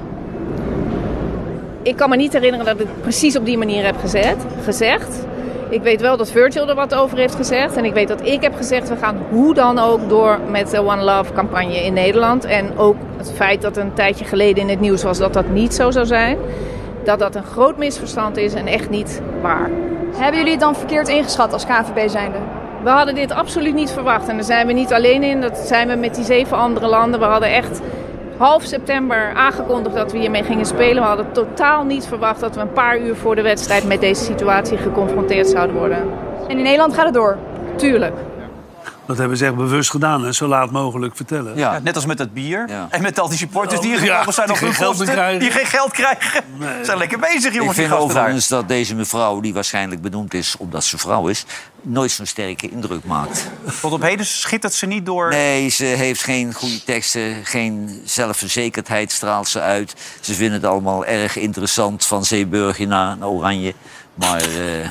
[1.83, 5.09] Ik kan me niet herinneren dat ik het precies op die manier heb gezet, gezegd.
[5.71, 7.77] Ik weet wel dat Virgil er wat over heeft gezegd.
[7.77, 10.79] En ik weet dat ik heb gezegd, we gaan hoe dan ook door met de
[10.79, 12.45] One Love campagne in Nederland.
[12.45, 15.75] En ook het feit dat een tijdje geleden in het nieuws was dat dat niet
[15.75, 16.39] zo zou zijn.
[17.05, 19.71] Dat dat een groot misverstand is en echt niet waar.
[20.17, 22.39] Hebben jullie het dan verkeerd ingeschat als KVB zijnde?
[22.83, 24.29] We hadden dit absoluut niet verwacht.
[24.29, 25.41] En daar zijn we niet alleen in.
[25.41, 27.21] Dat zijn we met die zeven andere landen.
[27.21, 27.81] We hadden echt
[28.41, 31.03] half september aangekondigd dat we hiermee gingen spelen.
[31.03, 34.25] We hadden totaal niet verwacht dat we een paar uur voor de wedstrijd met deze
[34.25, 35.99] situatie geconfronteerd zouden worden.
[36.49, 37.37] En in Nederland gaat het door.
[37.77, 38.15] Tuurlijk.
[39.11, 40.33] Dat hebben ze echt bewust gedaan, hè?
[40.33, 41.57] zo laat mogelijk vertellen.
[41.57, 42.69] Ja, net als met dat bier.
[42.69, 42.87] Ja.
[42.91, 45.03] En met al die supporters die hier ja, gekomen zijn die op geen hun geld
[45.03, 45.41] krijgen.
[45.41, 46.43] Die geen geld krijgen.
[46.61, 47.77] Ze zijn lekker bezig, Ik jongens.
[47.77, 51.45] die vind overigens dat deze mevrouw, die waarschijnlijk benoemd is omdat ze vrouw is,
[51.83, 53.47] nooit zo'n sterke indruk maakt.
[53.81, 55.29] Tot op heden schittert ze niet door.
[55.29, 59.95] Nee, ze heeft geen goede teksten, geen zelfverzekerdheid straalt ze uit.
[60.21, 63.75] Ze vinden het allemaal erg interessant van Zeeburger naar, naar Oranje.
[64.15, 64.89] Maar eh,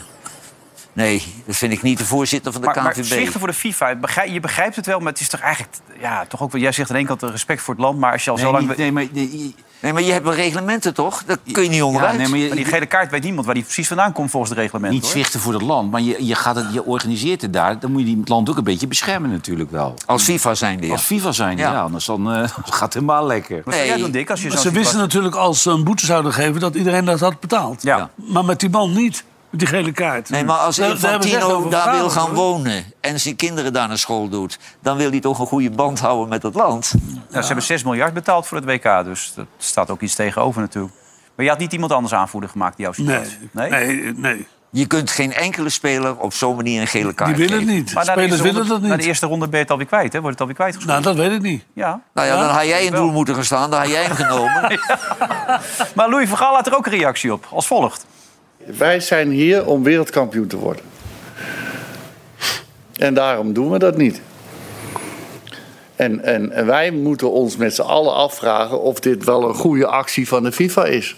[0.99, 3.05] nee, dat vind ik niet de voorzitter van de Maar, maar KNVB.
[3.05, 5.75] zwichten voor de FIFA, begrijp- je begrijpt het wel, maar het is toch eigenlijk...
[6.01, 8.11] Ja, toch ook wel, jij zegt aan de ene kant respect voor het land, maar
[8.11, 8.67] als je al zo lang...
[8.67, 11.23] niet- nee, maar, nee, Nee, maar je hebt wel reglementen toch?
[11.25, 12.11] Daar kun je niet onderuit.
[12.11, 14.29] ja, nee, maar je, Maar die gele kaart weet niemand waar die precies vandaan komt
[14.31, 14.93] volgens het reglement.
[14.93, 17.79] niet zwichten voor het land, maar je, je, gaat het, je organiseert het daar.
[17.79, 19.93] Dan moet je die- het land ook een beetje beschermen natuurlijk wel.
[20.05, 20.91] Als FIFA zijn ja.
[20.91, 21.71] Als FIFA zijn, ja.
[21.71, 21.81] Ja.
[21.81, 23.61] anders dan, eh, gaat het helemaal lekker.
[23.65, 23.97] Nee.
[23.97, 26.75] doen, Dick, als je Maar ze wisten natuurlijk als ze een boete zouden geven dat
[26.75, 27.81] iedereen dat had betaald.
[27.83, 28.09] Ja.
[28.15, 29.23] Maar met die band niet.
[29.49, 30.29] Met die gele kaart.
[30.29, 32.35] Nee, maar als Infantino daar wil gaan hoor.
[32.35, 34.59] wonen en zijn kinderen daar naar school doet...
[34.81, 36.93] dan wil hij toch een goede band houden met het land.
[37.29, 40.61] Ja, ze hebben 6 miljard betaald voor het WK, dus er staat ook iets tegenover
[40.61, 40.93] natuurlijk.
[41.35, 43.49] Maar je had niet iemand anders aanvoerder gemaakt die jouw situatie?
[43.51, 44.47] Nee, nee, nee.
[44.71, 47.93] Je kunt geen enkele speler op zo'n manier een gele kaart Die willen het niet.
[47.93, 49.03] Maar na de, Spelers eerste willen ronde, dat na niet.
[49.03, 50.19] de eerste ronde ben je het alweer kwijt, hè?
[50.21, 51.03] Wordt het alweer kwijtgespeeld?
[51.03, 51.65] Nou, dat weet ik niet.
[51.73, 52.01] Ja.
[52.13, 53.01] Nou ja, dan had jij in wel.
[53.01, 54.79] doel moeten gaan staan, dan had jij hem genomen.
[55.95, 58.05] Maar Louis van Gaal had er ook een reactie op, als volgt.
[58.77, 60.83] Wij zijn hier om wereldkampioen te worden.
[62.95, 64.21] En daarom doen we dat niet.
[65.95, 69.87] En, en, en wij moeten ons met z'n allen afvragen of dit wel een goede
[69.87, 71.15] actie van de FIFA is.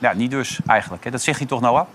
[0.00, 1.04] Ja, niet dus eigenlijk.
[1.04, 1.10] Hè?
[1.10, 1.86] Dat zegt hij toch, Noah?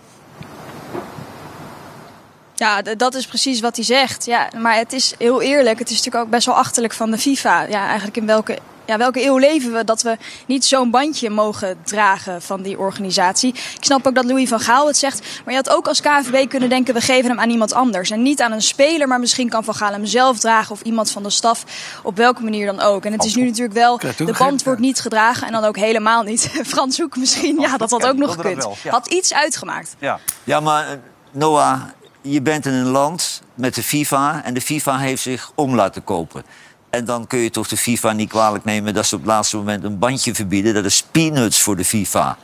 [2.55, 4.25] Ja, dat is precies wat hij zegt.
[4.25, 5.79] Ja, maar het is heel eerlijk.
[5.79, 7.62] Het is natuurlijk ook best wel achterlijk van de FIFA.
[7.62, 8.58] Ja, eigenlijk in welke,
[8.89, 13.49] ja, welke eeuw leven we dat we niet zo'n bandje mogen dragen van die organisatie.
[13.54, 15.19] Ik snap ook dat Louis van Gaal het zegt.
[15.45, 18.10] Maar je had ook als KNVB kunnen denken, we geven hem aan iemand anders.
[18.10, 20.71] En niet aan een speler, maar misschien kan Van Gaal hem zelf dragen.
[20.71, 21.63] Of iemand van de staf,
[22.04, 23.06] op welke manier dan ook.
[23.06, 25.47] En het is nu natuurlijk wel, de band wordt niet gedragen.
[25.47, 26.49] En dan ook helemaal niet.
[26.73, 28.67] Frans Hoek misschien, ja, dat had ook nog gekund.
[28.88, 29.95] Had iets uitgemaakt.
[29.99, 30.19] Ja.
[30.43, 30.97] Ja, maar eh,
[31.32, 31.82] Noah,
[32.21, 34.43] je bent in een land met de FIFA...
[34.43, 36.43] en de FIFA heeft zich om laten kopen.
[36.89, 38.93] En dan kun je toch de FIFA niet kwalijk nemen...
[38.93, 40.73] dat ze op het laatste moment een bandje verbieden.
[40.73, 42.38] Dat is peanuts voor de FIFA.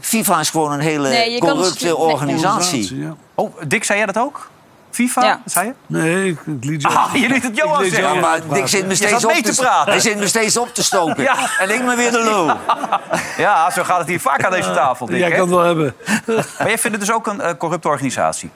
[0.00, 1.96] FIFA is gewoon een hele Nee, het- corrupte nee.
[1.96, 2.98] organisatie.
[2.98, 3.14] Ja.
[3.34, 4.50] Oh, Dick, zei jij dat ook?
[4.90, 5.24] FIFA?
[5.24, 5.40] Ja.
[5.44, 5.74] Zei je?
[5.86, 6.88] Nee, ik, ik liet je...
[6.88, 8.14] Ah, je liet het Johan Ik liet zeggen.
[8.14, 9.92] Ja, maar Dick zit me steeds op te praten.
[9.92, 11.22] Hij zit me steeds op te stoken.
[11.32, 11.58] Ja.
[11.58, 12.56] En ik me weer de lul.
[13.36, 15.18] Ja, zo gaat het hier vaak aan deze tafel, Dick.
[15.18, 15.36] Jij hè?
[15.36, 15.94] kan het wel hebben.
[16.26, 18.50] Maar jij vindt het dus ook een eh, corrupte organisatie?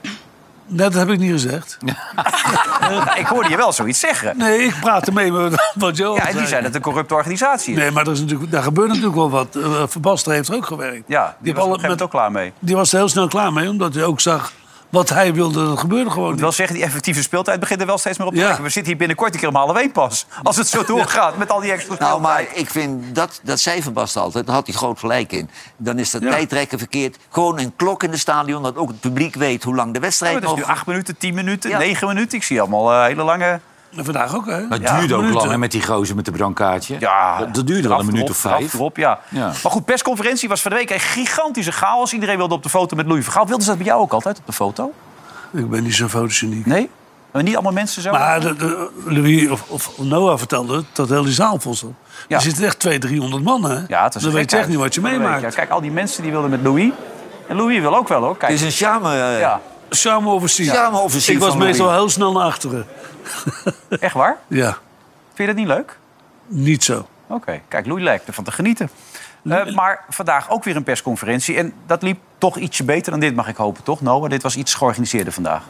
[0.67, 1.77] Dat heb ik niet gezegd.
[3.15, 4.37] Ik hoorde je wel zoiets zeggen.
[4.37, 6.55] Nee, ik praat ermee met wat Johan Ja, en die zei.
[6.55, 7.79] dat het een corrupte organisatie is.
[7.79, 9.55] Nee, maar er is natuurlijk, daar gebeurt natuurlijk wel wat.
[9.55, 11.03] Uh, Verbaster heeft er ook gewerkt.
[11.07, 12.53] Ja, die, Die, was op heeft een gegeven alle, moment met, ook klaar mee.
[12.59, 14.51] Die was er heel snel klaar mee, omdat hij ook zag
[14.89, 15.65] wat hij wilde.
[15.65, 16.41] Dat gebeurde gewoon moet niet.
[16.41, 18.45] wel zeggen, die effectieve speeltijd begint er wel steeds meer op te Ja.
[18.45, 18.63] lijken.
[18.63, 20.25] We zitten hier binnenkort een keer om half één pas.
[20.43, 22.59] Als het zo doorgaat met al die extra Nou, maar speeltijd.
[22.59, 25.49] ik vind dat, dat zei Van Basten altijd, daar had hij groot gelijk in.
[25.77, 26.29] Dan is dat Ja.
[26.29, 27.17] tijdrekken verkeerd.
[27.29, 29.99] Gewoon een klok in het stadion, dat ook het publiek weet hoe lang de Ja,
[29.99, 30.67] wedstrijd maar het is nog...
[30.67, 31.77] nu acht minuten, tien minuten, Ja.
[31.77, 32.37] negen minuten.
[32.37, 33.59] Ik zie allemaal eh, hele lange...
[33.95, 34.61] Vandaag ook, hè?
[34.61, 35.39] Maar het Ja, duurde ook minuten.
[35.41, 36.95] lang hè, met die gozer met de brancardje.
[36.99, 38.73] Ja, dat, dat duurde wel een minuut of vijf.
[38.73, 39.19] Erop, ja.
[39.29, 39.45] Ja.
[39.45, 42.13] Maar goed, persconferentie was van de week een gigantische chaos.
[42.13, 43.45] Iedereen wilde op de foto met Louis van Gaal.
[43.45, 44.93] Wilden ze dat bij jou ook altijd op de foto?
[45.53, 46.65] Ik ben niet zo fotogeniek.
[46.65, 46.89] Nee?
[47.31, 48.11] Maar niet allemaal mensen zo?
[48.11, 51.89] Maar de, de- Louis of, of Noah vertelde dat heel die zaal vol zat.
[52.27, 52.35] Ja.
[52.35, 53.79] Er zitten echt 200, 300 man, hè?
[53.87, 55.41] ja, Dan weet je echt niet wat je meemaakt.
[55.41, 56.89] Ja, kijk, al die mensen die wilden met Louis.
[57.47, 58.37] En Louis wil ook wel, hoor.
[58.37, 60.71] Kijk, Het is een charme, eh, ja, Charme-offensief.
[60.73, 61.77] charme-offensief Ik was van Louis.
[61.77, 62.85] meestal heel snel naar achteren.
[63.99, 64.37] echt waar?
[64.47, 64.77] Ja,
[65.33, 65.97] Vind je dat niet leuk?
[66.47, 67.07] niet zo.
[67.27, 68.89] Oké, kijk, Louis lijkt ervan te genieten.
[69.49, 71.57] Eh, maar vandaag ook weer een persconferentie.
[71.57, 74.01] En dat liep toch ietsje beter dan dit, mag ik hopen, toch?
[74.01, 75.63] Noah, dit was iets georganiseerder vandaag.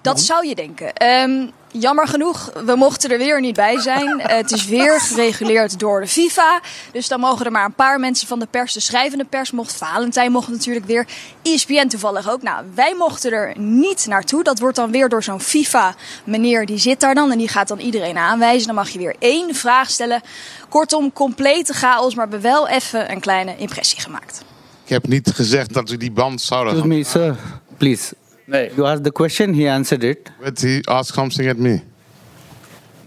[0.00, 0.94] Dat zou je denken.
[0.94, 4.20] Ehm, jammer genoeg, we mochten er weer niet bij zijn.
[4.20, 6.60] Eh, het is weer gereguleerd door de FIFA.
[6.92, 8.72] Dus dan mogen er maar een paar mensen van de pers.
[8.72, 9.76] De schrijvende pers mocht.
[9.76, 11.06] Valentijn mocht natuurlijk weer.
[11.42, 12.42] ESPN toevallig ook.
[12.42, 14.42] Nou, wij mochten er niet naartoe.
[14.42, 16.66] Dat wordt dan weer door zo'n FIFA-meneer.
[16.66, 18.66] Die zit daar dan en die gaat dan iedereen aanwijzen.
[18.66, 20.20] Dan mag je weer één vraag stellen.
[20.68, 22.14] Kortom, complete chaos.
[22.14, 24.42] Maar we hebben wel even een kleine impressie gemaakt.
[24.84, 27.36] Ik heb niet gezegd dat we die band zouden Excuse me, sir.
[27.76, 28.14] Please.
[28.50, 28.70] Nee.
[28.76, 30.30] You asked the question, he answered it.
[30.44, 31.82] But he asked something at me.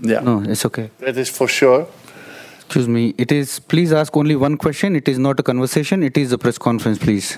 [0.01, 0.89] Ja, No, it's okay.
[0.99, 1.85] that is for sure.
[2.59, 3.13] Excuse me.
[3.17, 4.95] It is, please ask only one question.
[4.95, 6.01] It is not a conversation.
[6.03, 7.37] It is a press conference, please.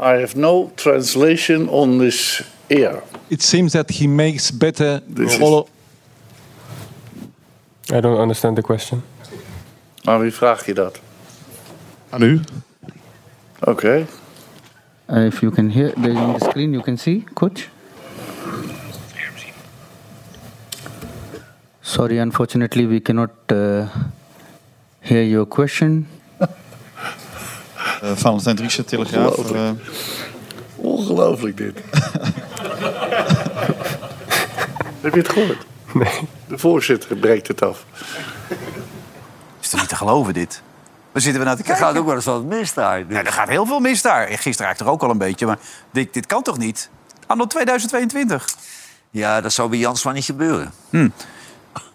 [0.00, 3.02] I have no translation on this air.
[3.30, 5.66] it seems that he makes better This is- follow.
[7.92, 9.02] I don't understand the question.
[10.04, 11.00] Maar wie vraag je dat?
[12.10, 12.40] Aan u.
[13.60, 14.06] Oké.
[15.08, 17.68] Uh, if you can hear, there on the screen you can see, coach.
[21.80, 23.86] Sorry, unfortunately we cannot uh,
[25.00, 26.08] hear your question.
[28.02, 29.36] Uh, Valentijn Driessen, Telegraaf.
[29.36, 29.80] Ongelooflijk.
[30.76, 31.80] Ongelooflijk dit.
[35.00, 35.66] Heb je het gehoord?
[35.94, 36.20] Nee.
[36.48, 37.86] De voorzitter breekt het af.
[39.60, 40.62] Is toch niet te geloven, dit?
[41.16, 42.98] Waar zitten we naar te Er gaat ook wel eens wat mis daar.
[43.08, 44.26] Ja, er gaat heel veel mis daar.
[44.26, 45.46] Gisteren eigenlijk toch ook al een beetje.
[45.46, 45.58] Maar
[45.90, 46.90] dit, dit kan toch niet?
[47.26, 48.46] Anno 2022.
[49.10, 50.72] Ja, dat zou bij Jansma niet gebeuren.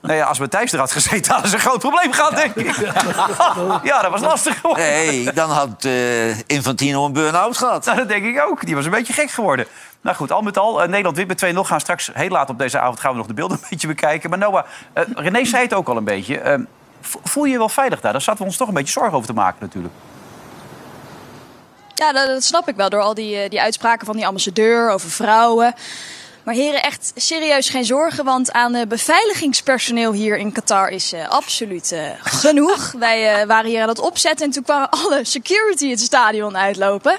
[0.02, 2.76] Nou ja, als Matthijs er had gezeten, hadden ze een groot probleem gehad, denk ik.
[3.90, 4.86] ja, dat was lastig geworden.
[4.86, 7.86] Nee, dan had eh, Infantino een burn-out gehad.
[7.86, 8.66] Nou, dat denk ik ook.
[8.66, 9.66] Die was een beetje gek geworden.
[10.02, 11.60] Nou goed, al met al, eh, Nederland wint met 2-0.
[11.64, 14.30] Gaan straks heel laat op deze avond gaan we nog de beelden een beetje bekijken.
[14.30, 16.68] Maar Noah, eh, René zei het ook al een beetje.
[17.02, 18.12] Vo- voel je je wel veilig daar?
[18.12, 19.94] Daar zaten we ons toch een beetje zorgen over te maken natuurlijk.
[21.96, 25.10] Ja, dat, snap ik wel door al die, eh, die uitspraken van die ambassadeur over
[25.10, 25.74] vrouwen.
[26.44, 31.28] Maar heren, echt serieus geen zorgen, want aan eh, beveiligingspersoneel hier in Qatar is eh,
[31.30, 32.92] absoluut genoeg.
[32.92, 37.18] Wij waren hier aan het opzetten en toen kwamen alle security het stadion uitlopen.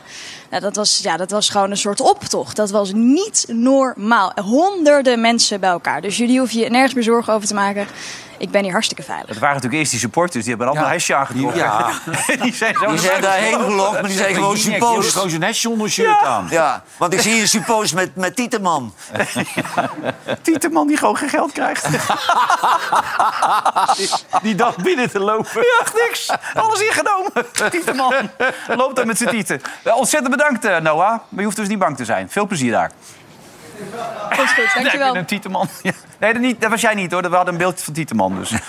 [0.53, 2.57] Nou, dat, was, ja, dat was gewoon een soort optocht.
[2.57, 4.33] Dat was niet normaal.
[4.43, 6.01] Honderden mensen bij elkaar.
[6.01, 7.87] Dus jullie hoeven je nergens meer zorgen over te maken.
[8.43, 9.27] Ik ben hier hartstikke veilig.
[9.27, 10.45] Dat waren natuurlijk eerst die supporters.
[10.45, 11.61] Die hebben allemaal een hesje aangetrokken.
[11.61, 11.91] Ja.
[12.43, 15.13] die zijn, zo Die zijn daarheen gelogd, maar die zijn gewoon Die hebben suppost.
[15.13, 16.47] gewoon zo'n hesje onder shirt aan.
[16.51, 18.95] Ja, want ik zie een suppost met, met Tieteman.
[20.43, 21.89] Tieteman die gewoon geen geld krijgt.
[23.97, 24.09] die,
[24.43, 25.63] die dacht binnen te lopen.
[25.63, 26.31] Ja, niks.
[26.55, 27.33] Alles ingenomen.
[27.71, 28.15] Tieteman.
[28.69, 29.61] Loopt daar met zijn tieten.
[29.85, 31.11] Ontzettend bedankt, eh, Noah.
[31.11, 32.31] Maar je hoeft dus niet bang te zijn.
[32.31, 32.91] Veel plezier daar.
[34.31, 35.13] Goed, goed, Ja, ik dankjewel.
[35.13, 35.69] ben een Tieteman.
[35.83, 35.93] Ja.
[36.19, 37.23] Nee, dat, niet, dat was jij niet hoor.
[37.23, 38.35] We hadden een beeld van Tieteman.
[38.39, 38.53] Dus.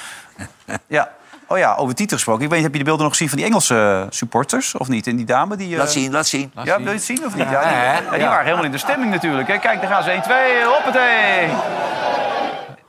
[0.87, 1.11] Ja.
[1.47, 2.43] Oh ja, over Tieter gesproken.
[2.43, 4.75] Ik weet niet, heb je de beelden nog gezien van die Engelse supporters?
[4.75, 5.07] Of niet?
[5.07, 5.71] En die dame die...
[5.71, 6.51] eh, Laat zien, laat zien.
[6.63, 7.49] Ja, wil je het zien of niet?
[7.49, 7.61] Ja,
[7.99, 9.47] die, ja, die waren helemaal in de stemming natuurlijk.
[9.47, 9.57] Hè.
[9.59, 11.49] Kijk, daar gaan ze 1, 2, hoppatee.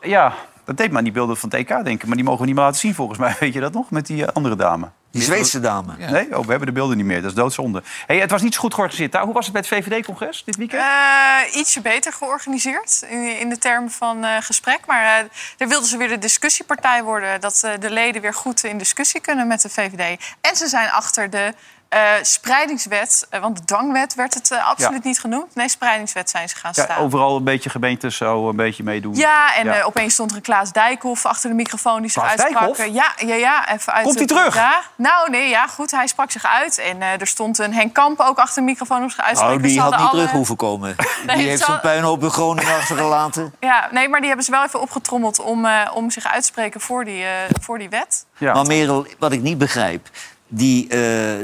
[0.00, 0.32] Ja,
[0.64, 2.06] dat deed maar die beelden van het EK, denk ik.
[2.06, 3.36] Maar die mogen we niet meer laten zien volgens mij.
[3.40, 3.90] Weet je dat nog?
[3.90, 4.86] Met die eh, andere dame.
[5.14, 5.96] Die Zweedse dame.
[5.96, 6.36] Nee?
[6.36, 7.20] Oh, we hebben de beelden niet meer.
[7.20, 7.82] Dat is doodzonde.
[8.06, 9.16] Hey, het was niet zo goed georganiseerd.
[9.16, 10.82] Hoe was het bij het VVD-congres dit weekend?
[10.82, 14.80] Eh, ietsje beter georganiseerd in, in de termen van eh, gesprek.
[14.86, 17.40] Maar eh daar wilden ze weer de discussiepartij worden.
[17.40, 20.20] Dat eh, de leden weer goed in discussie kunnen met de VVD.
[20.40, 21.54] En ze zijn achter de
[21.94, 23.26] eh, spreidingswet.
[23.30, 25.08] eh, want de dwangwet werd het eh, absoluut Ja.
[25.08, 25.54] niet genoemd.
[25.54, 26.96] Nee, spreidingswet zijn ze gaan Ja, staan.
[26.98, 29.14] overal een beetje gemeentes zo een beetje meedoen.
[29.14, 29.82] Ja, en Ja.
[29.82, 32.76] opeens stond er een Klaas Dijkhoff achter de microfoon die zich Klaas uitsprak.
[32.76, 32.94] Dijkhoff?
[33.18, 33.68] Ja, ja, ja.
[33.72, 34.54] Even uit Komt de- hij terug?
[34.54, 34.80] Ja.
[34.96, 35.90] Nou, nee, ja, goed.
[35.90, 36.78] Hij sprak zich uit.
[36.78, 39.40] En eh, er stond een Henk Kamp ook achter de microfoon om zich uit te
[39.42, 39.68] Nou, spreken.
[39.68, 40.96] die Ze had niet terug hoeven komen.
[41.26, 43.54] Nee, die heeft ze zo'n hadden- puinhoop in Groningen achtergelaten.
[43.60, 46.46] Ja, nee, maar die hebben ze wel even opgetrommeld om, eh, om zich uit te
[46.46, 47.30] spreken voor die, eh,
[47.60, 48.24] voor die wet.
[48.38, 50.08] Maar Merel, wat ik niet begrijp...
[50.56, 51.00] Die, eh,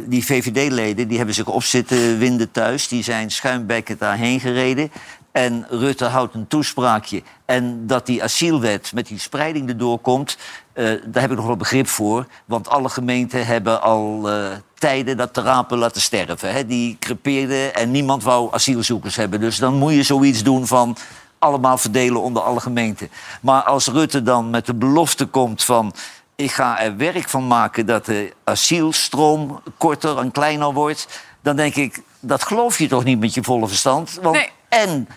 [0.07, 2.89] die VVD-leden die hebben zich op zitten winden thuis.
[2.89, 4.91] Die zijn schuimbekkend daarheen gereden.
[5.33, 7.23] En Rutte houdt een toespraakje.
[7.45, 10.37] En dat die asielwet met die spreiding erdoor komt...
[10.73, 12.27] eh, daar heb ik nog wel begrip voor.
[12.45, 16.53] Want alle gemeenten hebben al eh, tijden dat de rapen laten sterven.
[16.53, 16.67] Hè?
[16.67, 19.41] Die crepeerden en niemand wou asielzoekers hebben.
[19.41, 20.97] Dus dan moet je zoiets doen van
[21.39, 23.11] allemaal verdelen onder alle gemeenten.
[23.41, 25.95] Maar als Rutte dan met de belofte komt van...
[26.41, 31.23] ik ga er werk van maken dat de asielstroom korter en kleiner wordt...
[31.43, 34.19] dan denk ik, dat geloof je toch niet met je volle verstand?
[34.23, 34.51] Want Nee.
[34.69, 35.09] En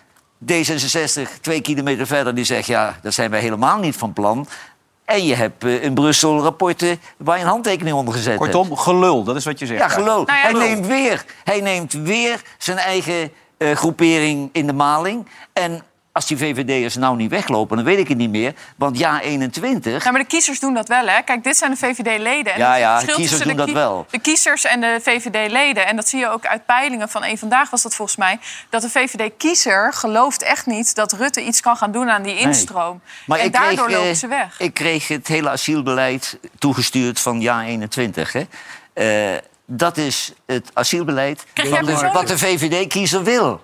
[0.52, 2.68] D66, twee kilometer verder, die zegt...
[2.68, 4.48] ja, daar zijn wij helemaal niet van plan...
[5.06, 8.52] En je hebt eh, in Brussel rapporten waar je een handtekening onder gezet hebt.
[8.52, 9.80] Kortom, gelul, dat is wat je zegt.
[9.80, 10.24] Ja, gelul.
[10.24, 10.68] Nou ja, hij, gelul.
[10.68, 15.28] neemt weer, hij neemt weer zijn eigen eh, groepering in de maling.
[15.54, 15.84] En
[16.14, 18.54] als die VVD'ers nou niet weglopen, dan weet ik het niet meer.
[18.76, 20.04] Want ja, 21...
[20.04, 21.22] Ja, maar de kiezers doen dat wel, hè?
[21.22, 22.54] Kijk, dit zijn de VVD-leden.
[22.54, 24.06] En Ja, ja, verschil kiezers doen de dat wel.
[24.10, 25.88] De kiezers en de VVD-leden.
[25.88, 28.40] En dat zie je ook uit peilingen van één vandaag was dat volgens mij.
[28.70, 33.02] Dat de VVD-kiezer gelooft echt niet dat Rutte iets kan gaan doen aan die instroom.
[33.26, 34.60] Maar en ik daardoor kreeg, eh, lopen ze weg.
[34.60, 38.34] Ik kreeg het hele asielbeleid toegestuurd van jaar 21.
[38.34, 38.44] Hè.
[38.94, 43.64] Eh, dat is het asielbeleid wat de, persoonlijk- wat de VVD-kiezer wil.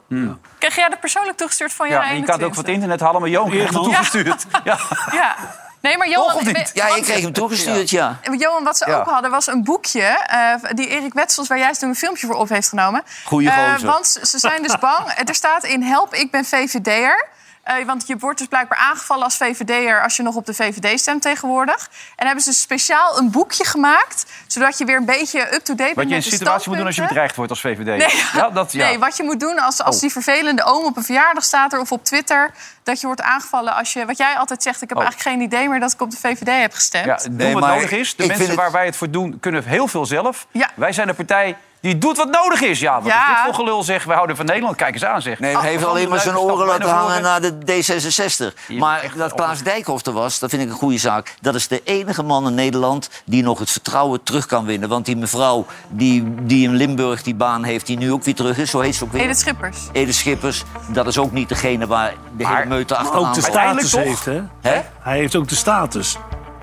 [0.58, 2.56] Krijg jij dat persoonlijk toegestuurd van jaar Ja, je kan het ook 21?
[2.56, 3.82] van het internet halen, maar Johan heeft het Ja.
[3.84, 4.46] toegestuurd.
[4.64, 4.78] Ja.
[5.12, 5.36] Ja.
[5.82, 6.44] Nee, maar Johan...
[6.74, 8.20] Ja, ik kreeg hem toegestuurd, ja.
[8.38, 9.00] Johan, wat ze Ja.
[9.00, 10.02] ook hadden was een boekje...
[10.02, 13.04] eh, die Erik Wetsels, waar jij toen een filmpje voor op heeft genomen.
[13.26, 13.88] Goeie Eh, gozer.
[13.88, 15.10] want ze zijn dus bang.
[15.26, 17.28] Er staat in help, ik ben VVD'er.
[17.70, 21.00] Eh, want je wordt dus blijkbaar aangevallen als VVD'er als je nog op de VVD
[21.00, 21.90] stemt tegenwoordig.
[22.16, 26.04] En hebben ze speciaal een boekje gemaakt, zodat je weer een beetje up-to-date bent Wat
[26.04, 27.86] je in met een de situatie moet doen als je bedreigd wordt als VVD.
[27.86, 28.86] Nee, Ja, dat, ja.
[28.88, 30.02] nee, wat je moet doen als, als Oh.
[30.02, 32.52] die vervelende oom op een verjaardag staat er of op Twitter...
[32.84, 34.06] dat je wordt aangevallen als je...
[34.06, 35.04] Wat jij altijd zegt, ik heb Oh.
[35.04, 37.06] eigenlijk geen idee meer dat ik op de VVD heb gestemd.
[37.06, 38.16] Ja, wat maar nodig is.
[38.16, 40.48] De ik mensen waar het- wij het voor doen, kunnen heel veel zelf.
[40.52, 40.70] Ja.
[40.76, 42.80] Wij zijn een partij die doet wat nodig is.
[42.80, 43.22] Ja, wat Ja.
[43.22, 44.04] is dit voor gelul zeg?
[44.04, 44.76] We houden van Nederland.
[44.76, 45.39] Kijk eens aan zeg.
[45.39, 48.54] Nee, hij heeft Oh, alleen maar zijn oren laten hangen naar de D66.
[48.68, 51.36] Je Maar dat Klaas Dijkhoff er was, dat vind ik een goede zaak.
[51.42, 54.89] Dat is de enige man in Nederland die nog het vertrouwen terug kan winnen.
[54.89, 58.58] Want die mevrouw die, die in Limburg die baan heeft, die nu ook weer terug
[58.58, 59.22] is, zo heet ze ook weer.
[59.22, 59.78] Edith Schippers.
[59.92, 63.92] Edith Schippers, dat is ook niet degene waar de hele meute achteraan Ook de status
[63.92, 64.42] heeft, hè?
[64.62, 64.82] Hè?
[65.00, 66.18] Hij heeft ook de status,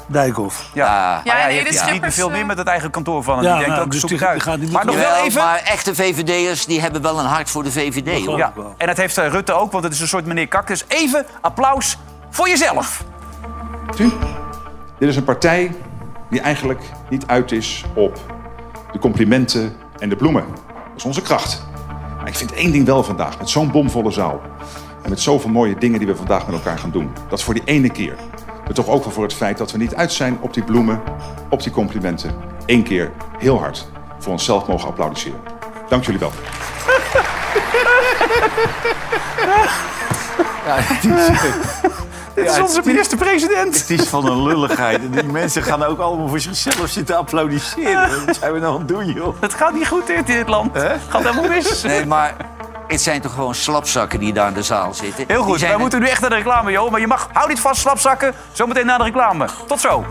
[0.07, 0.71] Dijkhoff.
[0.73, 1.33] Ja, Ja.
[1.35, 3.39] Hebt niet veel eh, meer met het eigen kantoor van.
[3.39, 4.35] En Ja, die denkt ook, dus zoek die- het uit.
[4.35, 5.43] die gaat niet maar nog wel even...
[5.43, 8.27] maar echte VVD'ers die hebben wel een hart voor de VVD.
[8.27, 8.39] hoor.
[8.39, 10.85] Ja, en dat heeft eh, Rutte ook, want het is een soort meneer Kaktus.
[10.89, 11.99] Even applaus
[12.31, 13.05] voor jezelf.
[13.99, 14.11] U?
[14.99, 15.75] Dit is een partij
[16.31, 18.19] die eigenlijk niet uit is op
[18.93, 20.45] de complimenten en de bloemen.
[20.47, 21.67] Dat is onze kracht.
[22.19, 24.41] Maar ik vind één ding wel vandaag, met zo'n bomvolle zaal...
[25.03, 27.13] en met zoveel mooie dingen die we vandaag met elkaar gaan doen...
[27.29, 28.15] dat voor die ene keer,
[28.67, 31.03] maar toch ook wel voor het feit dat we niet uit zijn op die bloemen...
[31.51, 35.41] op die complimenten, één keer heel hard voor onszelf mogen applaudisseren.
[35.89, 36.33] Dank jullie wel.
[42.35, 43.81] Dit is onze minister-president.
[43.81, 45.01] Het is van een lulligheid.
[45.01, 48.27] En die mensen gaan ook allemaal voor zichzelf zitten applaudisseren.
[48.27, 49.41] Wat zijn we nou aan het doen, joh?
[49.41, 50.75] Het gaat niet goed in dit land.
[50.75, 51.83] Het gaat helemaal mis.
[51.83, 52.37] Nee, maar
[52.87, 55.25] het zijn toch gewoon slapzakken die daar in de zaal zitten.
[55.27, 56.91] Heel goed, wij moeten nu echt naar de reclame, joh.
[56.91, 58.35] Maar je mag, hou dit vast, slapzakken.
[58.53, 59.49] Zometeen naar de reclame.
[59.67, 60.05] Tot zo.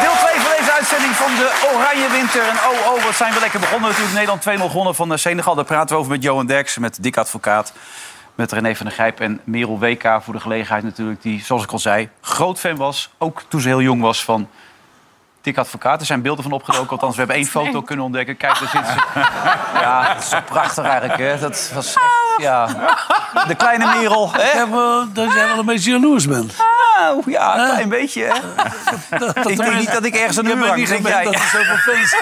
[0.00, 2.42] Deel 2 van deze uitzending van de Oranje Winter.
[2.42, 4.16] En oh, oh, wat zijn we lekker begonnen natuurlijk.
[4.16, 5.54] Nederland 2-0 gewonnen van eh, Senegal.
[5.54, 7.72] Daar praten we over met Johan Derksen, met Dick Advocaat.
[8.34, 11.22] Met René van der Grijp en Merel WK voor de gelegenheid natuurlijk.
[11.22, 13.10] Die, zoals ik al zei, groot fan was.
[13.18, 14.48] Ook toen ze heel jong was van
[15.44, 16.00] Dick Advocaat.
[16.00, 16.90] Er zijn beelden van opgedoken.
[16.90, 18.36] Althans, we hebben één foto kunnen ontdekken.
[18.36, 19.20] Kijk, daar zit ze.
[19.80, 21.18] Ja, dat is zo prachtig eigenlijk.
[21.18, 21.38] Hè?
[21.38, 21.96] Dat was echt,
[22.36, 22.66] ja.
[23.46, 24.30] De kleine Merel.
[24.34, 24.58] Ik Hè?
[24.58, 26.54] heb wel dat jij wel een beetje jaloers bent.
[26.98, 28.22] Nou, ja, een klein beetje.
[28.24, 28.34] Hè?
[29.50, 30.88] ik denk niet dat ik ergens aan de muur hang.
[30.88, 31.24] Denk jij?
[31.24, 32.16] dat er zoveel fans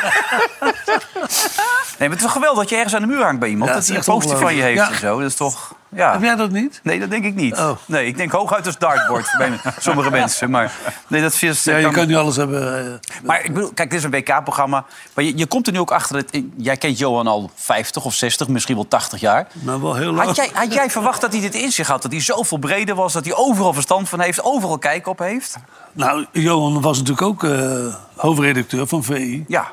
[1.99, 3.71] Nee, maar het is toch geweldig dat je ergens aan de muur hangt bij iemand.
[3.71, 5.19] Ja, dat hij een poster van je heeft en zo.
[5.21, 5.75] Dat is toch...
[5.97, 6.13] Ja.
[6.13, 6.81] Heb jij dat niet?
[6.83, 7.59] Nee, dat denk ik niet.
[7.59, 7.71] Oh.
[7.87, 10.51] Nee, ik denk hooguit als dartboard bij sommige mensen.
[10.51, 10.73] Maar
[11.07, 11.65] nee, dat is...
[11.65, 12.87] Ja, je kan niet alles hebben.
[12.93, 12.93] eh,
[13.25, 14.85] Maar ik bedoel, kijk, dit is een WK-programma.
[15.15, 16.17] Maar je, je komt er nu ook achter.
[16.17, 19.47] Dat, jij kent Johan al 50 of 60, misschien wel 80 jaar.
[19.63, 20.27] Maar wel heel lang.
[20.27, 22.03] Had jij, had jij verwacht dat hij dit in zich had?
[22.03, 25.57] Dat hij zoveel breder was, dat hij overal verstand van heeft, overal kijk op heeft?
[25.93, 29.45] Nou, Johan was natuurlijk ook eh, hoofdredacteur van VI.
[29.49, 29.73] Ja,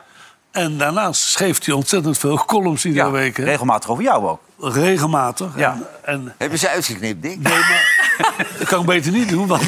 [0.51, 3.37] En daarnaast schreef hij ontzettend veel columns iedere ja week.
[3.37, 3.43] hè.
[3.43, 4.39] regelmatig over jou ook.
[4.61, 5.47] Regelmatig.
[5.55, 5.71] Ja.
[5.71, 7.39] En, en Hebben ze uitgeknipt, Dick?
[7.39, 9.63] nee, maar, dat kan ik beter niet doen, want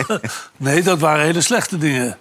[0.56, 2.16] nee, dat waren hele slechte dingen.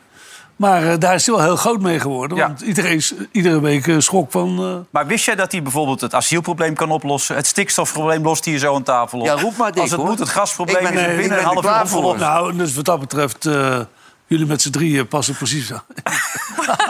[0.55, 2.37] Maar eh, daar is hij wel heel groot mee geworden.
[2.37, 2.47] Ja.
[2.47, 4.59] Want iedereen, s- iedere week eh, schrok van...
[4.59, 7.35] eh, Maar wist jij dat hij bijvoorbeeld het asielprobleem kan oplossen?
[7.35, 9.25] Het stikstofprobleem lost hij hier zo aan tafel op.
[9.25, 10.09] Ja, roep maar, Dick, Als het hoor.
[10.09, 12.19] moet, het gasprobleem ben- is nee, binnen een half uur opgelost.
[12.19, 13.45] nou, dus wat dat betreft...
[13.45, 13.79] eh,
[14.27, 15.71] jullie met z'n drieën passen precies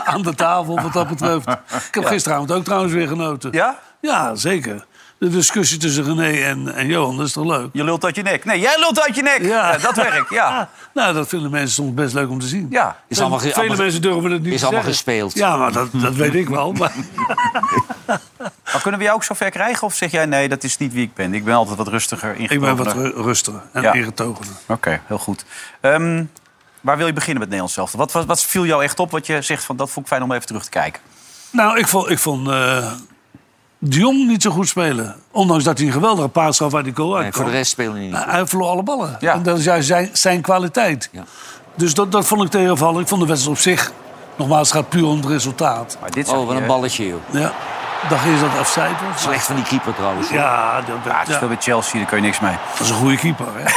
[0.06, 1.48] aan de tafel wat dat betreft.
[1.88, 3.52] Ik heb gisteravond ook trouwens weer genoten.
[3.52, 3.80] Ja?
[4.02, 4.86] Ja, zeker.
[5.18, 7.70] De discussie tussen René en, en Johan, dat is toch leuk?
[7.74, 8.46] Je lult uit je nek.
[8.46, 9.42] Nee, jij lult uit je nek.
[9.42, 9.78] Ja.
[9.78, 10.70] dat werkt, ja.
[10.94, 12.68] Nou, dat vinden mensen soms best leuk om te zien.
[12.70, 13.00] ja.
[13.08, 15.04] Is allemaal, ge- Vele allemaal- mensen durven het niet is te allemaal zeggen.
[15.06, 15.34] gespeeld.
[15.34, 16.72] Ja, maar dat, dat weet ik wel.
[16.72, 16.92] Maar,
[18.72, 19.88] Maar kunnen we jou ook zo ver krijgen?
[19.88, 21.34] Of zeg jij, nee, dat is niet wie ik ben.
[21.34, 23.04] Ik ben altijd wat rustiger ik ben ingetogener.
[23.04, 23.94] wat ru- rustiger en Ja.
[23.94, 24.54] ingetogener.
[24.66, 25.46] Oké, heel goed.
[25.82, 26.24] Ehm,
[26.82, 27.92] waar wil je beginnen met Nederlands zelf?
[27.92, 30.24] Wat, wat, wat viel jou echt op wat je zegt van dat vond ik fijn
[30.24, 31.02] om even terug te kijken?
[31.52, 32.92] Nou, ik vond, ik vond eh,
[33.90, 35.16] de Jong niet zo goed spelen.
[35.32, 37.44] Ondanks dat hij een geweldige paas gaf waar die goal Nee, uitkwam.
[37.44, 38.14] voor de rest spelen die niet.
[38.16, 39.18] Hij- Hij verloor alle ballen.
[39.20, 39.34] Ja.
[39.34, 41.10] En dat is juist zijn, zijn kwaliteit.
[41.12, 41.24] Ja.
[41.76, 43.02] Dus dat, dat vond ik tegenvallen.
[43.02, 43.92] Ik vond de wedstrijd op zich...
[44.38, 45.98] Nogmaals, het gaat puur om het resultaat.
[46.02, 47.20] Maar dit Oh, wat je, een balletje, joh.
[47.32, 47.54] Ja.
[48.10, 49.22] Dacht eerst dat het was.
[49.22, 50.28] Slecht van die keeper trouwens.
[50.30, 50.38] hoor.
[50.38, 52.56] Ja, dat, Ja, het ja, bij Chelsea, daar kun je niks mee.
[52.72, 53.46] dat is een goede keeper.
[53.56, 53.64] Hè?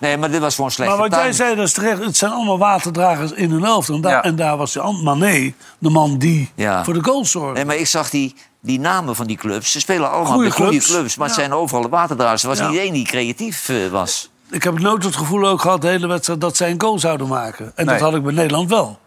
[0.00, 2.04] Nee, maar dit was gewoon slecht Maar wat jij zei, dat is terecht.
[2.04, 3.88] Het zijn allemaal waterdragers in hun helft.
[3.88, 4.22] En, daar- Ja.
[4.22, 6.84] en daar was de an- Mané, de man die Ja.
[6.84, 7.52] voor de goal zorgde.
[7.54, 9.72] Nee, maar ik zag die, die namen van die clubs.
[9.72, 10.86] Ze spelen allemaal Goeie bij goede clubs.
[10.86, 11.16] clubs.
[11.16, 12.42] maar het zijn overal de waterdragers.
[12.42, 12.68] Er was Ja.
[12.68, 14.30] niet één die creatief eh, was.
[14.50, 17.28] Ik heb nooit het gevoel ook gehad, de hele wedstrijd, dat zij een goal zouden
[17.28, 17.72] maken.
[17.74, 17.94] En Nee.
[17.98, 18.98] dat had ik bij Nederland wel.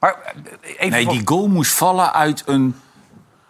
[0.00, 2.76] Maar eh, even Nee, voor- die goal moest vallen uit een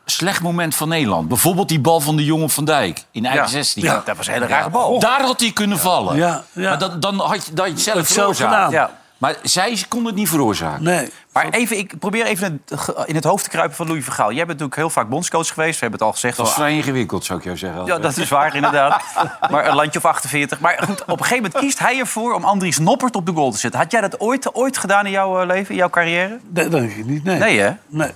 [0.04, 1.28] slecht moment van Nederland.
[1.28, 3.50] Bijvoorbeeld die bal van de jongen van Dijk in eigen Ja.
[3.50, 3.82] 16.
[3.82, 4.98] Ja, dat was een hele rare bal.
[4.98, 6.16] Daar had hij kunnen vallen.
[6.16, 6.68] Ja, ja.
[6.68, 8.70] Maar dan, dan had je dat je het zelf Het zelf gedaan.
[8.70, 8.90] Ja.
[9.18, 10.84] Maar zij kon het niet veroorzaken.
[10.84, 11.10] Nee.
[11.32, 12.62] Maar even, ik probeer even
[13.04, 14.26] in het hoofd te kruipen van Louis Vergaal.
[14.26, 15.74] Jij bent natuurlijk heel vaak bondscoach geweest.
[15.74, 16.36] We hebben het al gezegd.
[16.36, 17.86] Dat is vrij ingewikkeld, zou ik jou zeggen.
[17.86, 19.02] Ja, dat is waar, inderdaad.
[19.50, 20.60] Maar een landje of 48.
[20.60, 23.50] Maar goed, op een gegeven moment kiest hij ervoor om Andries Noppert op de goal
[23.50, 23.80] te zetten.
[23.80, 26.38] Had jij dat ooit, ooit gedaan in jouw eh, leven, in jouw carrière?
[26.48, 27.38] Dat denk ik niet, nee.
[27.38, 27.70] Nee, hè?
[27.86, 28.10] Nee.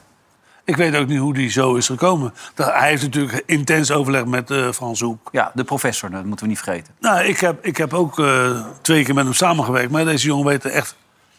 [0.69, 2.35] Ik weet ook niet hoe die zo is gekomen.
[2.55, 5.29] Dat, hij heeft natuurlijk intens overleg met eh Frans Hoek.
[5.33, 6.95] Ja, de professor, dat moeten we niet vergeten.
[7.01, 9.91] Nou, ik heb, ik heb ook eh, twee keer met hem samengewerkt.
[9.91, 10.97] Maar deze jongen weet er echt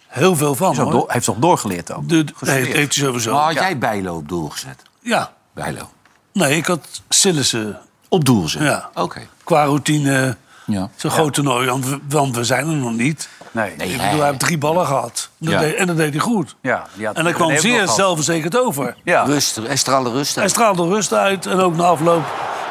[0.08, 0.76] heel veel van.
[0.76, 2.10] Hij door- heeft toch doorgeleerd ook?
[2.10, 3.34] De, de- heeft, heeft hij sowieso.
[3.34, 3.62] Maar had ja.
[3.62, 4.82] jij Bijlo op doel gezet?
[5.00, 5.34] ja.
[5.54, 5.89] Bijlo.
[6.34, 7.80] Nee, ik had Sillissen.
[8.10, 8.62] Op doel gezet?
[8.62, 8.89] Ja.
[8.94, 9.22] Oké.
[9.44, 10.38] Qua routine.
[10.69, 10.89] Ja.
[10.95, 13.29] Zo'n groot toernooi, want we, want we zijn er nog niet.
[13.51, 13.73] Nee.
[13.77, 15.29] Nee, Ik hij- bedoel, hij heeft drie ballen gehad.
[15.38, 15.60] Dat Ja.
[15.60, 16.55] deed- en dat deed hij goed.
[16.62, 18.95] Ja, die had- En hij kwam zeer zelfverzekerd over.
[19.03, 19.23] Ja.
[19.23, 20.51] Rust, hij straalde rust Hij uit.
[20.51, 21.45] straalde rust uit.
[21.45, 22.23] En ook na afloop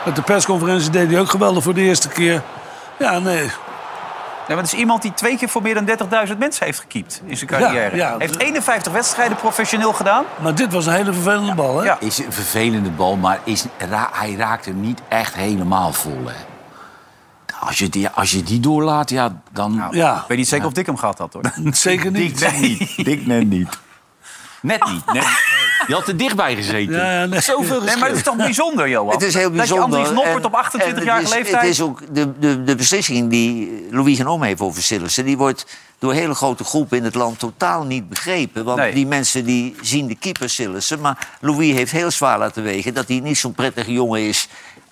[0.04, 2.42] met de persconferentie deed hij ook geweldig voor de eerste keer.
[2.98, 3.50] Ja, nee.
[4.48, 7.22] Ja, maar het is iemand die twee keer voor meer dan 30.000 mensen heeft gekiept
[7.24, 7.96] in zijn carrière.
[7.96, 8.14] Ja, ja.
[8.18, 10.24] Heeft 51 wedstrijden professioneel gedaan.
[10.42, 11.84] Maar dit was een hele vervelende bal, hè?
[11.84, 11.96] Ja.
[12.00, 16.20] Is een vervelende bal, maar is, ra- hij raakt hem niet echt helemaal vol.
[16.26, 16.32] Hè.
[17.60, 19.88] Als, je die, als je die doorlaat, ja, dan...
[19.90, 21.52] Ja, Ik weet niet zeker of Dick hem gehad had, hoor.
[21.72, 22.40] zeker niet.
[22.40, 23.04] Net niet.
[23.04, 23.78] Dik net niet.
[24.62, 25.12] Net niet.
[25.12, 25.24] Net.
[25.86, 26.94] Je had er dichtbij gezeten.
[26.96, 27.40] Ja, ja, nee.
[27.40, 29.12] Zoveel Nee, maar het is toch bijzonder, Johan?
[29.12, 29.90] Het is heel bijzonder.
[29.98, 31.60] Dat je Andries Noppert op 28-jarige en het is- leeftijd...
[31.62, 35.24] Het is ook de, de, de beslissing die Louis genomen heeft over Sillissen...
[35.24, 35.66] die wordt
[35.98, 38.64] door hele grote groepen in het land totaal niet begrepen.
[38.64, 38.94] Want Nee.
[38.94, 41.00] die mensen die zien de keeper Sillissen...
[41.00, 44.48] maar Louis heeft heel zwaar laten wegen dat hij niet zo'n prettige jongen is...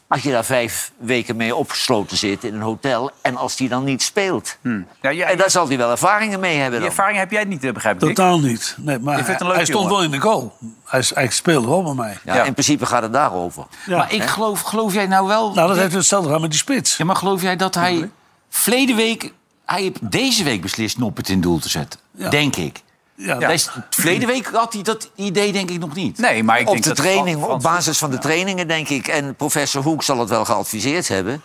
[0.09, 3.11] als je daar vijf weken mee opgesloten zit in een hotel...
[3.23, 4.57] en als die dan niet speelt.
[4.63, 4.81] Hm.
[5.03, 6.89] Ja, ja, En daar zal hij wel ervaringen mee hebben die dan.
[6.89, 8.09] ervaring heb jij niet, eh, begrijp ik.
[8.09, 8.77] Totaal niet.
[8.79, 9.89] Nee, maar hij, stond jongen.
[9.89, 10.57] wel in de goal.
[10.85, 12.19] Hij, hij speelde wel bij mij.
[12.25, 12.45] Ja, Ja.
[12.45, 13.67] In principe gaat het daarover.
[13.87, 13.97] Ja.
[13.97, 15.55] Maar ik geloof, geloof jij nou wel...
[15.55, 16.97] Nou, dat heeft hetzelfde gedaan met die spits.
[16.97, 18.11] Ja, maar geloof jij dat hij
[18.49, 19.33] verleden week...
[19.67, 22.01] Hij heeft deze week beslist Noppert in doel te zetten.
[22.11, 22.29] Ja.
[22.31, 22.83] Denk ik.
[23.17, 26.19] Ja, Deze- Verleden week had hij dat idee denk ik nog niet.
[26.19, 29.09] Nee, maar ik Op denk de dat training, op basis van de trainingen, denk ik.
[29.09, 31.43] En professor Hoek zal het wel geadviseerd hebben.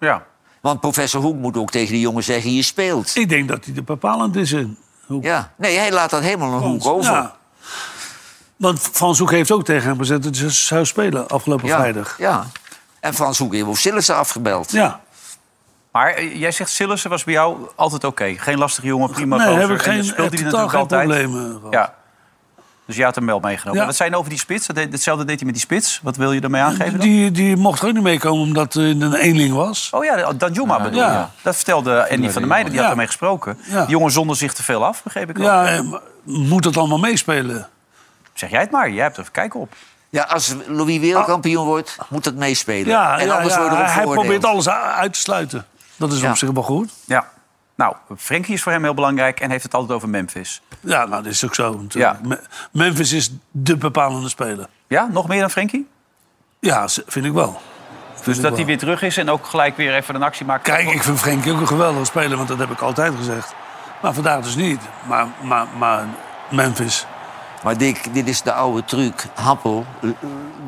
[0.00, 0.24] Ja.
[0.60, 3.16] Want professor Hoek moet ook tegen die jongen zeggen, je speelt.
[3.16, 4.78] Ik denk dat hij er bepalend is in.
[5.06, 7.12] Hoe- Ja, nee, hij laat dat helemaal een hoek over.
[7.12, 7.36] Ja.
[8.56, 12.14] Want Frans Hoek heeft ook tegen hem gezegd dat hij zou spelen afgelopen Ja, vrijdag.
[12.18, 12.46] ja.
[13.00, 14.70] En Frans Hoek heeft Sillissen afgebeld.
[14.70, 15.00] Ja.
[15.98, 18.34] Maar eh, jij zegt Sillissen was bij jou altijd oké.
[18.36, 19.60] Geen lastige jongen, prima Nee, gozer.
[19.68, 21.00] heb ik En geen, speelt hij totaal natuurlijk geen altijd.
[21.30, 21.72] problemen gehad.
[21.72, 21.94] Ja.
[22.86, 23.80] Dus jij had hem wel meegenomen.
[23.80, 23.86] Ja.
[23.86, 24.66] Wat zijn over die spits?
[24.66, 26.00] Dat deed- Hetzelfde deed hij met die spits.
[26.02, 27.00] Wat wil je ermee aangeven dan?
[27.00, 29.90] Die, die mocht er ook niet meekomen omdat hij een eenling was.
[29.92, 31.06] Oh ja, Danjuma bedoel je.
[31.06, 31.30] Ja.
[31.42, 33.58] Dat vertelde Andy van der Meijden, die had ermee gesproken.
[33.70, 33.80] Ja.
[33.80, 35.46] Die jongen zonder zich te veel af, begreep ik wel.
[35.46, 35.80] Ja, eh,
[36.24, 37.68] moet het allemaal meespelen?
[38.34, 39.72] Zeg jij het maar, jij hebt er kijk op.
[40.10, 42.86] Ja, als Louis wereldkampioen wordt, moet dat meespelen.
[42.86, 45.66] Ja, en ja, anders erop hij probeert alles uit te sluiten.
[45.98, 46.30] Dat is Ja.
[46.30, 46.92] op zich wel goed.
[47.04, 47.28] Ja.
[47.76, 50.62] Nou, Frenkie is voor hem heel belangrijk en heeft het altijd over Memphis.
[50.80, 51.84] Ja, nou, dat is ook zo.
[51.88, 52.20] Ja.
[52.72, 54.66] Memphis is de bepalende speler.
[54.86, 55.88] Ja, nog meer dan Frenkie?
[56.60, 57.60] Ja, vind ik wel.
[58.24, 60.62] Dus ik dat hij weer terug is en ook gelijk weer even een actie maakt.
[60.62, 63.54] Kijk, ik vind Frenkie ook een geweldige speler, want dat heb ik altijd gezegd.
[64.02, 64.80] Maar vandaag dus niet.
[65.08, 66.04] Maar, maar, maar
[66.50, 67.06] Memphis.
[67.62, 69.24] Maar Dick, dit is de oude truc.
[69.34, 70.10] Happel eh,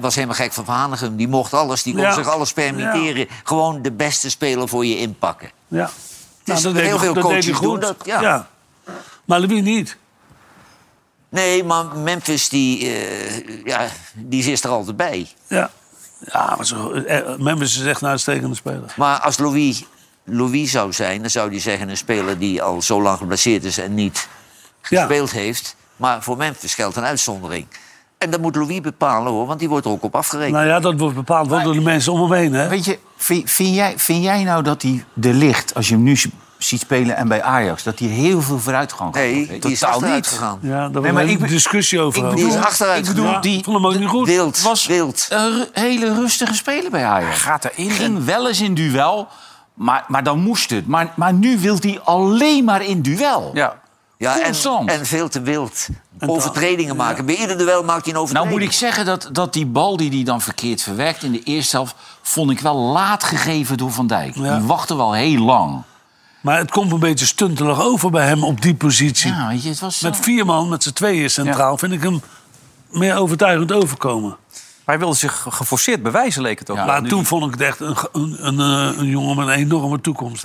[0.01, 1.17] was helemaal gek van Van Hanegem.
[1.17, 2.13] Die mocht alles, die kon Ja.
[2.13, 3.27] zich alles permitteren.
[3.45, 5.51] Gewoon de beste speler voor je inpakken.
[5.69, 5.91] Ja.
[6.45, 7.63] is- dat heel veel dat coaches goed.
[7.63, 8.49] doen dat, ja.
[9.25, 9.97] Maar Louis niet.
[11.29, 15.29] Nee, maar Memphis, die, eh, ja, die is er altijd bij.
[15.49, 15.71] Ja.
[16.33, 18.95] Ja, maar zo, eh, Memphis is echt een uitstekende speler.
[18.97, 19.85] Maar als Louis,
[20.25, 21.89] Louis zou zijn, dan zou hij zeggen...
[21.89, 24.29] een speler die al zo lang geblesseerd is en niet
[24.89, 24.99] Ja.
[25.01, 25.77] gespeeld heeft.
[26.01, 27.67] Maar voor Memphis geldt een uitzondering.
[28.19, 30.55] En dat moet Louis bepalen, hoor, want die wordt er ook op afgerekend.
[30.55, 32.53] Nou ja, dat wordt bepaald wel door de mensen om hem heen.
[32.53, 32.69] Hè?
[32.69, 36.03] Weet je, vind, vind jij, vind jij nou dat hij de licht, als je hem
[36.03, 36.17] nu
[36.59, 39.63] ziet spelen en bij Ajax, dat hij heel veel vooruitgang Nee, gehad heeft?
[39.63, 40.33] die is Totaal achteruit niet.
[40.33, 40.59] gegaan.
[40.63, 42.25] Ja, daar Nee, maar een ik discussie over.
[42.25, 44.27] ik Die is bedoel- achteruit ik bedoel, die vond hem ook niet goed.
[44.27, 45.27] Wild, was wild.
[45.31, 47.41] een hele rustige speler bij Ajax.
[47.41, 47.91] Gaat erin.
[47.91, 49.29] Ging wel eens in duel,
[49.75, 50.87] maar, maar dan moest het.
[50.87, 53.51] Maar, maar nu wil hij alleen maar in duel.
[53.55, 53.81] Ja.
[54.21, 54.55] Ja, en,
[54.87, 55.89] en veel te wild.
[56.27, 57.27] Overtredingen maken.
[57.27, 58.53] Bij ieder duel maakt hij een Nou overtreding.
[58.53, 61.77] moet ik zeggen dat, dat die bal die hij dan verkeerd verwerkt in de eerste
[61.77, 61.95] helft...
[62.23, 64.35] vond ik wel laat gegeven door Van Dijk.
[64.35, 64.59] Ja.
[64.59, 65.83] Die wachtte wel heel lang.
[66.41, 69.31] Maar het komt een beetje stuntelig over bij hem op die positie.
[69.33, 70.01] Ja, weet je, het was...
[70.01, 72.23] Met vier man, met z'n tweeën centraal, vind ik hem
[72.91, 74.37] meer overtuigend overkomen.
[74.85, 76.77] Maar hij wilde zich geforceerd bewijzen, leek het ook.
[76.77, 76.85] Ja.
[76.85, 78.61] maar toen die- vond ik het echt een, een, een,
[78.93, 80.45] eh, een jongen met een enorme toekomst.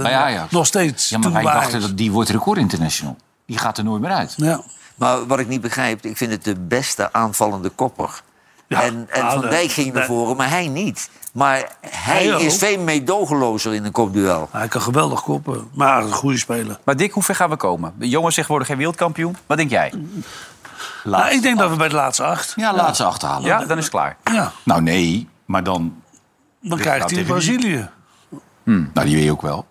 [0.49, 1.09] Nog steeds.
[1.09, 3.17] Ja, maar toen wij dachten dat die wordt record international.
[3.45, 4.33] Die gaat er nooit meer uit.
[4.37, 4.61] Ja.
[4.95, 8.21] Maar wat ik niet begrijp, ik vind het de beste aanvallende kopper.
[8.67, 11.09] en en ja, Van Dijk ging naar voren, maar hij niet.
[11.33, 14.49] Maar hij, Hij is veel meedogenlozer in een kopduel.
[14.51, 16.79] Hij kan geweldig koppen, maar een goede speler.
[16.83, 17.93] Maar Dick, hoe ver gaan we komen?
[17.97, 19.37] De jongens zeggen worden geen wereldkampioen.
[19.45, 19.93] Wat denk jij?
[21.03, 22.53] Nou, ik denk dat we bij de laatste acht.
[22.55, 23.47] Ja, laat ze achterhalen.
[23.47, 24.17] Ja, dan is het klaar.
[24.23, 26.01] Ja, Nou, nee, maar dan...
[26.61, 27.33] dan Ja, krijgt hij tegen wie?
[27.33, 27.89] Brazilië.
[28.63, 29.65] Nou, die weet je ook wel.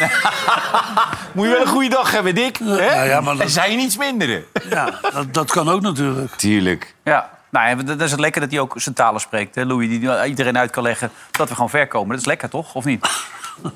[1.34, 2.56] Moet je wel een goede dag hebben, Dick.
[2.58, 2.64] Hè?
[2.64, 4.44] nou ja, maar dat- En zijn iets minderen.
[4.70, 6.32] Ja, dat, dat kan ook natuurlijk.
[6.34, 6.94] Tuurlijk.
[7.04, 7.30] Ja.
[7.50, 9.54] Nou, ja, dat is het lekker dat hij ook zijn talen spreekt.
[9.54, 9.64] Hè?
[9.64, 12.10] Louis, die iedereen uit kan leggen dat we gewoon ver komen.
[12.10, 12.74] Dat is lekker, toch?
[12.74, 13.06] Of niet?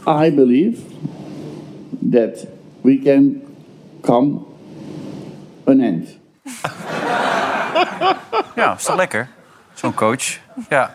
[0.08, 0.80] I believe
[2.12, 2.44] that
[2.80, 3.42] we can
[4.00, 4.38] come
[5.66, 6.08] an end.
[8.56, 9.28] Ja, is toch lekker?
[9.74, 10.38] Zo'n coach.
[10.68, 10.94] Ja.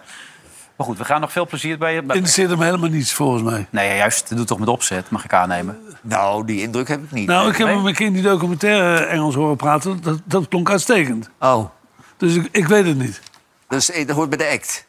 [0.79, 2.01] Maar goed, we gaan nog veel plezier bij je.
[2.01, 3.67] Interesseert hem helemaal niets, volgens mij.
[3.69, 4.35] Nee, juist.
[4.35, 5.77] Doe toch met opzet, mag ik aannemen.
[6.01, 7.27] Nou, die indruk heb ik niet.
[7.27, 10.01] Nou, ik heb hem een keer in die documentaire Engels horen praten.
[10.01, 11.29] Dat, dat klonk uitstekend.
[11.39, 11.69] Oh,
[12.17, 13.21] Dus ik, ik weet het niet.
[13.67, 14.85] dus, eh, dat hoort bij de act.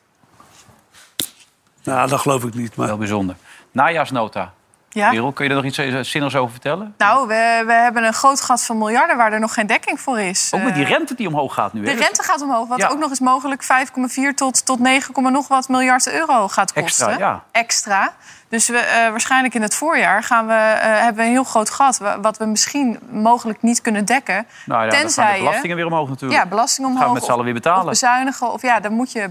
[1.84, 2.76] Nou, dat geloof ik niet.
[2.76, 3.36] Maar Heel bijzonder.
[3.72, 4.52] Najaarsnota.
[4.92, 5.10] Ja?
[5.10, 6.94] Merel, kun je er nog iets eh, zinnigs over vertellen?
[6.98, 10.20] Nou, we, we hebben een groot gat van miljarden waar er nog geen dekking voor
[10.20, 10.50] is.
[10.54, 11.82] Ook met die Eh, rente die omhoog gaat nu.
[11.84, 12.88] De rente gaat omhoog, wat Ja.
[12.88, 17.06] ook nog eens mogelijk 5,4 tot, tot 9, nog wat miljard euro gaat kosten.
[17.08, 17.42] Extra, ja.
[17.52, 18.12] Extra.
[18.48, 21.98] Dus we, eh, waarschijnlijk in het voorjaar gaan we, hebben we een heel groot gat...
[21.98, 24.34] wa- wat we misschien mogelijk niet kunnen dekken.
[24.34, 26.40] Nou ja, dan gaan de tenzij belastingen weer omhoog natuurlijk.
[26.42, 27.00] Ja, belasting omhoog.
[27.02, 27.82] Gaan we met z'n allen weer betalen.
[27.84, 28.52] Of bezuinigen.
[28.52, 29.28] Of ja, dan moet je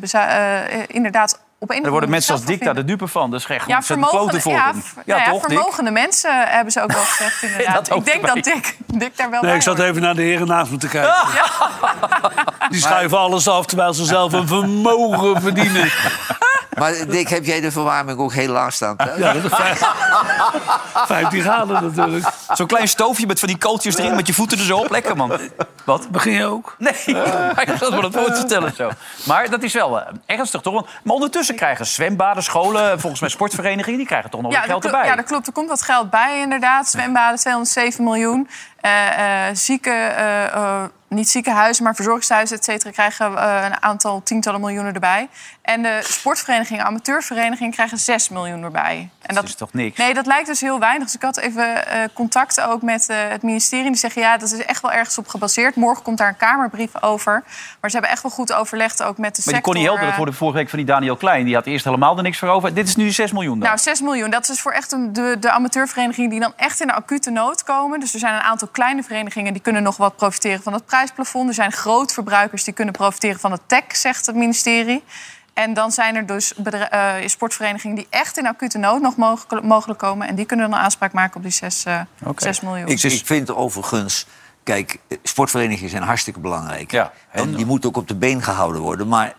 [0.88, 3.32] inderdaad op een Er worden mensen als Dick daar de dupe van.
[3.32, 5.51] Dat is echt ja, vermogende, voor ja, v- nou ja, toch, Dick?
[5.57, 7.95] vermogende mensen hebben ze ook wel gezegd inderdaad.
[7.95, 8.43] Ik denk dat.
[8.43, 9.89] Dick, Dick daar wel nee, bij ik zat hoort.
[9.89, 11.14] even naar de heren naast me te kijken.
[12.70, 15.91] Die schuiven alles af terwijl ze zelf een vermogen verdienen.
[16.78, 19.17] Maar Dick, heb jij de verwarming ook heel laag staan thuis?
[19.20, 19.91] Ja, dat is vijf-
[21.05, 22.26] 15 graden natuurlijk.
[22.53, 24.89] Zo'n klein stoofje met van die kooltjes erin, met je voeten er zo op.
[24.89, 25.39] Lekker, man.
[25.84, 26.09] Wat?
[26.09, 26.76] Begin je ook?
[26.78, 26.93] Nee,
[27.55, 28.89] maar ik zat me dat voor te stellen zo.
[29.24, 30.86] Maar dat is wel eh, ernstig, toch?
[31.03, 33.97] Maar ondertussen krijgen zwembaden, scholen, volgens mij sportverenigingen...
[33.97, 35.05] die krijgen toch nog Ja, wat geld erbij.
[35.05, 35.47] Ja, dat klopt.
[35.47, 36.88] Er komt wat geld bij, inderdaad.
[36.89, 38.49] Zwembaden, 207 miljoen.
[38.82, 42.91] Eh, eh, zieke, eh, eh, niet ziekenhuizen, maar verzorgingshuizen, et cetera...
[42.91, 43.25] krijgen
[43.65, 45.30] een aantal tientallen miljoenen erbij.
[45.61, 47.71] En de sportverenigingen, amateurverenigingen...
[47.71, 49.09] krijgen 6 miljoen erbij.
[49.21, 49.97] En dat is toch niks?
[49.97, 51.03] Nee, dat lijkt dus heel weinig.
[51.03, 53.86] Dus ik had even contact ook met het ministerie.
[53.86, 55.75] Die zeggen, ja, dat is echt wel ergens op gebaseerd.
[55.75, 57.43] Morgen komt daar een Kamerbrief over.
[57.82, 59.61] Maar ze hebben echt wel goed overlegd ook met de Maar die sector.
[59.61, 61.45] Connie Helder, dat hoorde vorige week van die Daniel Klein...
[61.45, 62.73] die had eerst helemaal er niks voor over.
[62.73, 63.67] Dit is nu 6 miljoen dan.
[63.67, 64.30] Nou, 6 miljoen.
[64.30, 67.63] Dat is voor echt een, de, de amateurverenigingen die dan echt in de acute nood
[67.63, 67.99] komen.
[67.99, 71.47] Dus er zijn een aantal kleine verenigingen die kunnen nog wat profiteren van het prijsplafond.
[71.47, 75.03] Er zijn grootverbruikers die kunnen profiteren van het TEC, zegt het ministerie.
[75.53, 79.99] En dan zijn er dus eh, sportverenigingen die echt in acute nood nog mogelijk, mogelijk
[79.99, 80.28] komen.
[80.28, 82.01] En die kunnen dan aanspraak maken op die 6, eh
[82.36, 82.88] 6 miljoen.
[82.88, 84.26] Ik, ik vind overigens,
[84.63, 86.93] kijk, sportverenigingen zijn hartstikke belangrijk.
[87.32, 89.07] en die moeten ook op de been gehouden worden.
[89.07, 89.34] Maar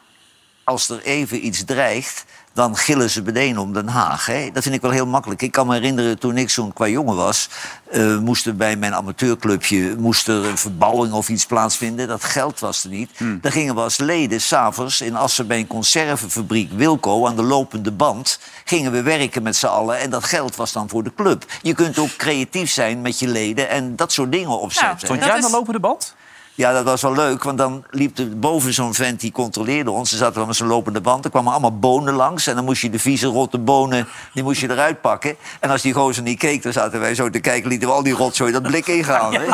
[0.65, 4.27] als er even iets dreigt, dan gillen ze meteen om Den Haag.
[4.27, 4.51] Hè?
[4.53, 5.43] Dat vind ik wel heel makkelijk.
[5.43, 7.49] Ik kan me herinneren, toen ik zo'n qua jongen was...
[7.91, 12.09] eh, moest er bij mijn amateurclubje moest er een verbouwing of iets plaatsvinden.
[12.09, 13.11] Dat geld was er niet.
[13.41, 17.27] Dan gingen we als leden s'avonds in Assen bij een conservenfabriek Wilco...
[17.27, 19.99] aan de lopende band, gingen we werken met z'n allen.
[19.99, 21.45] En dat geld was dan voor de club.
[21.63, 24.99] Je kunt ook creatief zijn met je leden en dat soort dingen opzetten.
[25.07, 26.15] Stond jij aan de lopende band?
[26.55, 30.11] Ja, dat was wel leuk, want dan liep er boven zo'n vent die controleerde ons.
[30.11, 31.25] Ze zaten wel met zo'n lopende band.
[31.25, 32.47] Er kwamen allemaal bonen langs.
[32.47, 35.37] En dan moest je de vieze, rotte bonen die moest je eruit pakken.
[35.61, 37.69] En als die gozer niet keek, dan zaten wij zo te kijken...
[37.69, 39.35] lieten we al die rotzooi dat blik ingaan.
[39.35, 39.47] hè?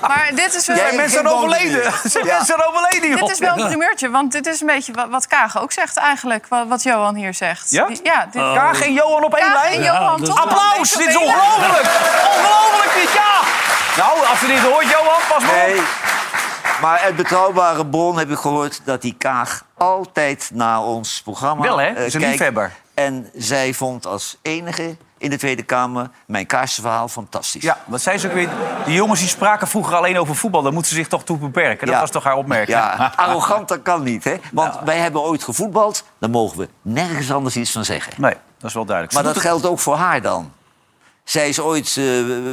[0.00, 0.76] Maar dit is wel...
[0.76, 1.84] Jij mensen zijn overleden.
[1.84, 2.36] Er zijn Ja.
[2.36, 3.20] mensen overleden, joh.
[3.20, 5.96] Dit is wel een primeurtje, want dit is een beetje wat, wat Kaag ook zegt
[5.96, 6.46] eigenlijk.
[6.48, 7.70] Wat, wat Johan hier zegt.
[7.70, 7.86] Ja?
[7.86, 9.82] Die- ja dit, Kaag en Johan op één lijn?
[9.82, 10.92] Johan, Ja, Applaus!
[10.92, 11.90] Dit is ongelooflijk!
[12.36, 13.40] Ongelooflijk dit, ja!
[13.96, 16.03] Nou, als je dit hoort, Johan, pas maar op.
[16.80, 21.78] Maar uit betrouwbare bron heb ik gehoord dat die Kaag altijd naar ons programma Wel,
[21.80, 21.86] hè?
[22.04, 22.26] Is een kijkt.
[22.38, 22.72] liefhebber.
[22.94, 27.62] En zij vond als enige in de Tweede Kamer mijn kaarsenverhaal fantastisch.
[27.62, 28.48] Ja, wat zei ze ook weer?
[28.84, 30.62] Die jongens die spraken vroeger alleen over voetbal.
[30.62, 31.86] Daar moeten ze zich toch toe beperken.
[31.86, 32.00] Dat Ja.
[32.00, 32.78] was toch haar opmerking?
[32.78, 34.36] Ja, arrogant dat kan niet, hè?
[34.52, 38.12] Want wij hebben ooit gevoetbald, daar mogen we nergens anders iets van zeggen.
[38.16, 39.14] Nee, dat is wel duidelijk.
[39.16, 40.52] Maar dat geldt ook voor haar dan.
[41.24, 42.04] Zij is ooit eh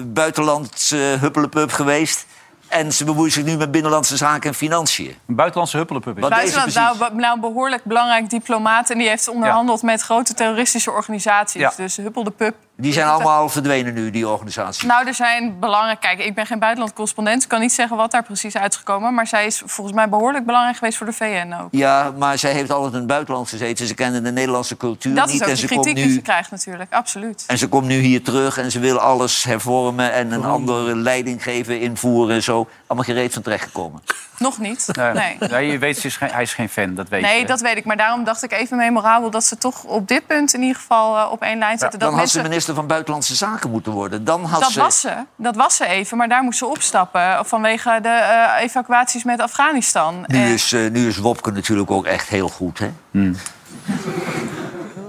[0.05, 2.25] buitenlands uh, huppelepup geweest.
[2.71, 5.15] En ze bemoeit zich nu met binnenlandse zaken en financiën.
[5.27, 6.29] Een buitenlandse huppelepup is.
[6.29, 6.99] Buitenland, precies.
[6.99, 8.89] nou, nou, een behoorlijk belangrijk diplomaat.
[8.89, 11.61] En die heeft onderhandeld met grote terroristische organisaties.
[11.61, 11.73] Ja.
[11.75, 12.55] Dus Huppel de Pup.
[12.81, 14.83] Die zijn allemaal verdwenen nu, die organisaties.
[14.83, 15.99] Nou, er zijn belangrijk...
[15.99, 17.43] Kijk, ik ben geen buitenlandcorrespondent.
[17.43, 19.13] Ik kan niet zeggen wat daar precies uit is gekomen.
[19.13, 21.67] Maar zij is volgens mij behoorlijk belangrijk geweest voor de VN ook.
[21.71, 23.87] Ja, maar zij heeft altijd in het buitenland gezeten.
[23.87, 25.35] Ze kende de Nederlandse cultuur Dat niet.
[25.35, 26.93] is ook en de kritiek die ze nu krijgt natuurlijk.
[26.93, 27.43] Absoluut.
[27.47, 31.43] En ze komt nu hier terug en ze wil alles hervormen en een andere leiding
[31.43, 32.67] geven, invoeren en zo.
[32.87, 34.01] Allemaal gereed van terechtgekomen.
[34.41, 34.87] Nog niet.
[34.91, 35.13] Nee.
[35.13, 35.37] Nee.
[35.49, 37.45] Nee, je weet, ze is geen, hij is geen fan, dat weet Nee, je.
[37.45, 37.85] dat weet ik.
[37.85, 41.17] Maar daarom dacht ik even memorabel dat ze toch op dit punt in ieder geval
[41.17, 41.99] eh, op één lijn zetten.
[41.99, 44.23] Dan dat had ze minister van Buitenlandse Zaken moeten worden.
[44.23, 44.79] Dan had Dat ze...
[44.79, 45.13] was ze.
[45.35, 50.23] Dat was ze even, maar daar moest ze opstappen vanwege de eh, evacuaties met Afghanistan.
[50.27, 52.91] Nu En- is, eh, nu is Wopke natuurlijk ook echt heel goed, hè?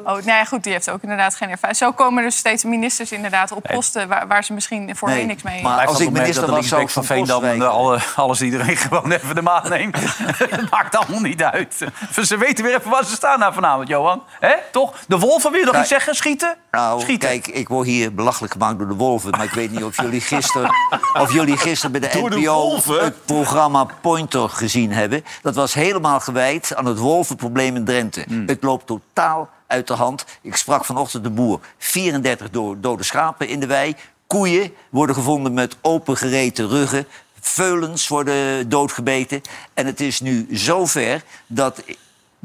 [0.05, 1.79] Oh, nou ja, goed, die heeft ook inderdaad geen ervaring.
[1.79, 5.43] Zo komen er steeds ministers inderdaad op posten waar, waar ze misschien voorheen Nee, niks
[5.43, 5.63] mee...
[5.63, 9.35] maar als ik minister was, zou ik van Veendam Postwijk- alle, alles iedereen gewoon even
[9.35, 9.97] de maan neemt.
[10.17, 11.77] Het maakt allemaal niet uit.
[12.23, 14.23] Ze weten weer even waar ze staan na vanavond, Johan.
[14.41, 14.55] hè?
[14.73, 14.95] Toch?
[15.09, 15.81] De wolven, wil je nog Ja.
[15.81, 16.15] iets zeggen?
[16.15, 16.57] Schieten?
[16.71, 17.29] Nou, Schieten.
[17.29, 19.31] kijk, ik word hier belachelijk gemaakt door de wolven.
[19.31, 20.71] Maar ik weet niet of jullie gisteren,
[21.21, 25.25] of jullie gisteren bij de Door NPO het programma Pointer gezien hebben.
[25.43, 28.25] Dat was helemaal gewijd aan het wolvenprobleem in Drenthe.
[28.29, 28.47] Hmm.
[28.47, 30.25] Het loopt totaal uit de hand.
[30.43, 31.61] Ik sprak vanochtend de boer.
[31.79, 33.95] 34 do- dode schapen in de wei.
[34.27, 37.07] Koeien worden gevonden met opengereten ruggen.
[37.41, 39.41] Veulens worden doodgebeten.
[39.75, 41.83] En het is nu zover dat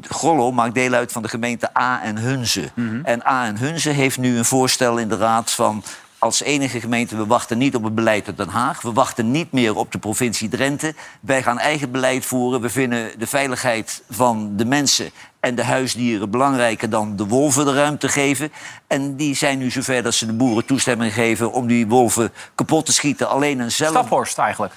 [0.02, 2.70] Grollo maakt deel uit van de gemeente A en Hunze.
[3.04, 5.84] En A en Hunze heeft nu een voorstel in de raad van...
[6.28, 8.82] als enige gemeente, we wachten niet op het beleid uit Den Haag.
[8.82, 10.96] We wachten niet meer op de provincie Drenthe.
[11.20, 12.62] Wij gaan eigen beleid voeren.
[12.62, 15.10] We vinden de veiligheid van de mensen
[15.40, 18.52] en de huisdieren belangrijker dan de wolven de ruimte geven.
[18.88, 22.86] En die zijn nu zover dat ze de boeren toestemming geven om die wolven kapot
[22.86, 23.30] te schieten.
[23.30, 23.92] Alleen een zelf...
[23.92, 24.74] Staphorst eigenlijk.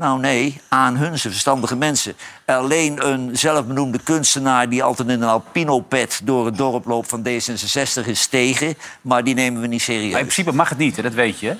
[0.00, 2.14] Nou nee, aan hun, ze verstandige mensen.
[2.46, 8.06] Alleen een zelfbenoemde kunstenaar die altijd in een alpino-pet door het dorp loopt van D66
[8.06, 8.74] is tegen.
[9.00, 10.10] Maar die nemen we niet serieus.
[10.10, 11.02] Maar in principe mag het niet, hè?
[11.02, 11.56] dat weet je.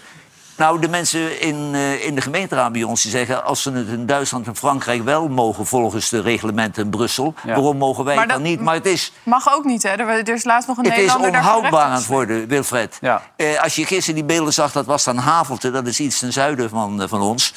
[0.56, 3.44] Nou, de mensen in, eh, in de gemeenteraad bij ons die zeggen...
[3.44, 7.34] als ze het in Duitsland en Frankrijk wel mogen volgens de reglementen in Brussel...
[7.44, 7.54] Ja.
[7.54, 8.60] waarom mogen wij Maar het dan dat- niet?
[8.60, 9.88] Maar het is, Mag ook niet, hè?
[9.88, 12.98] Er, er is laatst nog een het is Nederlander daarvoor onhoudbaar aan het worden, Wilfred.
[13.00, 13.22] Ja.
[13.36, 15.70] Eh, als je gisteren die beelden zag, dat was dan Havelte.
[15.70, 17.54] Dat is iets ten zuiden van, eh, van ons.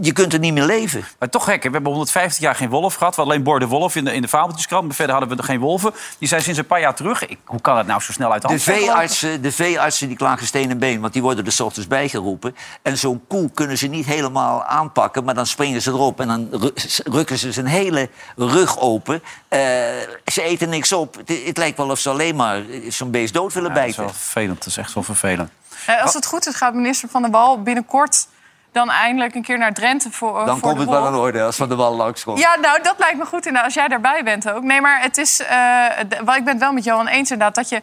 [0.00, 1.04] Je kunt er niet meer leven.
[1.18, 1.68] Maar toch gek, hè?
[1.68, 3.14] we hebben 150 jaar geen wolf gehad.
[3.14, 4.86] We hadden alleen Bor de Wolf in de, in de Fabeltjeskrant.
[4.86, 5.92] Maar verder hadden we er geen wolven.
[6.18, 7.26] Die zijn sinds een paar jaar terug.
[7.26, 8.94] Ik, hoe kan het nou zo snel uit de De hand zijn gelopen?
[8.96, 12.56] veeartsen, de veeartsen die klagen steen en been, want die worden er 's ochtends bijgeroepen.
[12.82, 16.48] En zo'n koe kunnen ze niet helemaal aanpakken, maar dan springen ze erop en dan
[16.50, 16.72] ru-
[17.04, 19.22] rukken ze zijn hele rug open.
[19.48, 19.60] Eh,
[20.26, 21.14] ze eten niks op.
[21.16, 23.94] Het, het lijkt wel of ze alleen maar zo'n beest dood willen Ja, dat is
[23.96, 24.14] bijten.
[24.14, 25.50] wel vervelend, dat is echt wel vervelend.
[25.86, 28.26] Eh, als het goed is, gaat minister Van der Wal binnenkort
[28.72, 31.56] dan eindelijk een keer naar Drenthe voor, Dan voor komt het wel de orde als
[31.56, 32.38] Van de Wal langskomt.
[32.38, 34.62] Ja, nou, dat lijkt me goed inderdaad, als jij daarbij bent ook.
[34.62, 35.42] Nee, maar het is...
[36.24, 37.54] wel, ik ben het wel met Johan eens inderdaad...
[37.54, 37.82] dat je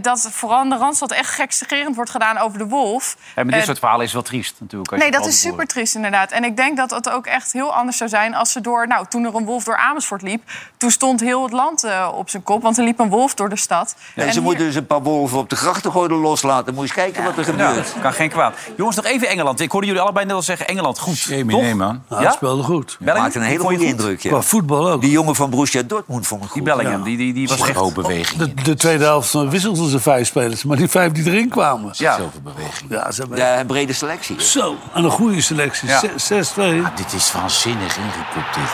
[0.00, 3.16] dat vooral in de Randstad echt gekstigerend wordt gedaan over de wolf.
[3.18, 4.92] Ja, maar dit Eh, soort verhalen is wel triest natuurlijk.
[4.92, 6.30] als Nee, dat is super triest inderdaad.
[6.30, 8.86] En ik denk dat het ook echt heel anders zou zijn als ze door...
[8.86, 10.42] Nou, toen er een wolf door Amersfoort liep...
[10.76, 12.62] toen stond heel het land eh, op zijn kop.
[12.62, 13.96] Want er liep een wolf door de stad.
[14.14, 16.74] En ze hier- moeten dus een paar wolven op de grachtengordel loslaten.
[16.74, 17.92] Moet je eens kijken wat er Ja, gebeurt.
[18.00, 18.54] kan geen kwaad.
[18.76, 19.60] Jongens, nog even Engeland.
[19.60, 20.98] Ik hoorde jullie allebei net al zeggen Engeland.
[20.98, 22.02] Goed, nee, man.
[22.08, 22.22] Ja, Ja?
[22.22, 22.96] dat speelde goed.
[22.98, 23.22] Bellingham?
[23.22, 23.86] Maakt een hele goede goed?
[23.86, 24.18] indruk.
[24.18, 25.00] Qua voetbal ook.
[25.00, 26.70] Die jongen van Borussia Dortmund vond ik Die goed.
[26.74, 27.94] Bellingham, die, die, die was echt...
[27.94, 28.38] Beweging.
[28.42, 29.28] De, de tweede helft
[29.70, 31.90] wisselden ze vijf spelers, maar die vijf die erin kwamen.
[31.96, 32.16] Ja.
[32.16, 32.90] Zoveel beweging.
[32.90, 34.42] Ja, ze hebben Ja, een brede selectie.
[34.42, 34.76] zo.
[34.94, 35.88] En een goede selectie.
[35.88, 35.98] Ja.
[35.98, 36.82] Zes- 6-2.
[36.94, 38.70] Dit is waanzinnig ingekopt, dit.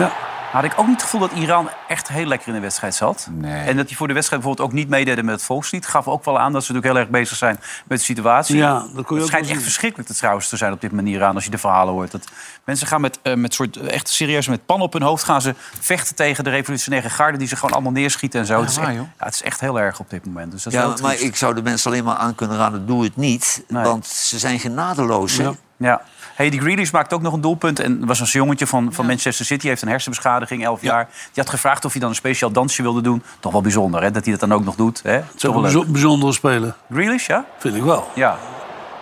[0.00, 0.12] Ja.
[0.50, 3.28] Had ik ook niet het gevoel dat Iran echt heel lekker in de wedstrijd zat.
[3.30, 3.68] Nee.
[3.68, 5.86] En dat die voor de wedstrijd bijvoorbeeld ook niet meededen met het volkslied.
[5.86, 8.56] Gaf ook wel aan dat ze natuurlijk heel erg bezig zijn met de situatie.
[8.56, 9.62] Ja, dat kon je het schijnt echt zien.
[9.64, 12.10] verschrikkelijk te trouwens te zijn op dit manier aan als je de verhalen hoort.
[12.10, 12.24] Dat
[12.64, 15.54] mensen gaan met, eh, met soort echt serieus met pan op hun hoofd gaan ze
[15.80, 18.60] vechten tegen de revolutionaire garde die ze gewoon allemaal neerschieten en zo.
[18.60, 19.06] het, is waar, echt, joh.
[19.18, 20.52] ja, het is echt heel erg op dit moment.
[20.52, 23.04] Dus dat is Ja, maar ik zou de mensen alleen maar aan kunnen raden, doe
[23.04, 23.64] het niet.
[23.68, 23.84] Nee.
[23.84, 25.36] Want ze zijn genadeloos.
[25.36, 25.42] hè?
[25.42, 25.54] Ja.
[25.76, 26.02] Ja.
[26.40, 27.80] Hey, die Grealish maakte ook nog een doelpunt.
[27.80, 29.66] En was een jongetje van, van Manchester City.
[29.66, 31.04] heeft een hersenbeschadiging, 11 jaar.
[31.04, 33.22] Die had gevraagd of hij dan een speciaal dansje wilde doen.
[33.40, 34.10] Toch wel bijzonder, hè?
[34.10, 35.00] Dat hij dat dan ook nog doet.
[35.02, 35.12] Hè?
[35.12, 35.72] Het is Toch wel leuk.
[35.72, 36.74] bijzo- bijzondere speler.
[36.92, 37.44] Grealish, ja?
[37.58, 38.08] Vind ik wel.
[38.14, 38.36] Ja.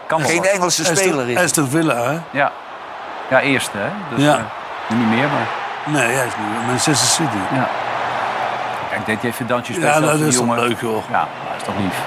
[0.08, 0.44] Kan Geen.
[0.44, 1.36] Engelse speler is.
[1.36, 2.18] Aston, Villa, hè?
[2.38, 2.52] Ja.
[3.30, 3.88] Ja, eerste, hè?
[4.16, 4.36] Dus, Ja.
[4.88, 5.48] eh, niet meer, maar...
[5.86, 7.54] Nee, hij is nu Manchester City.
[7.54, 7.68] Ja.
[8.90, 10.68] Kijk, deed hij even dansjes Ja, dat is toch jongen.
[10.68, 11.10] leuk, joh.
[11.10, 11.18] Ja,
[11.48, 11.98] dat is toch lief.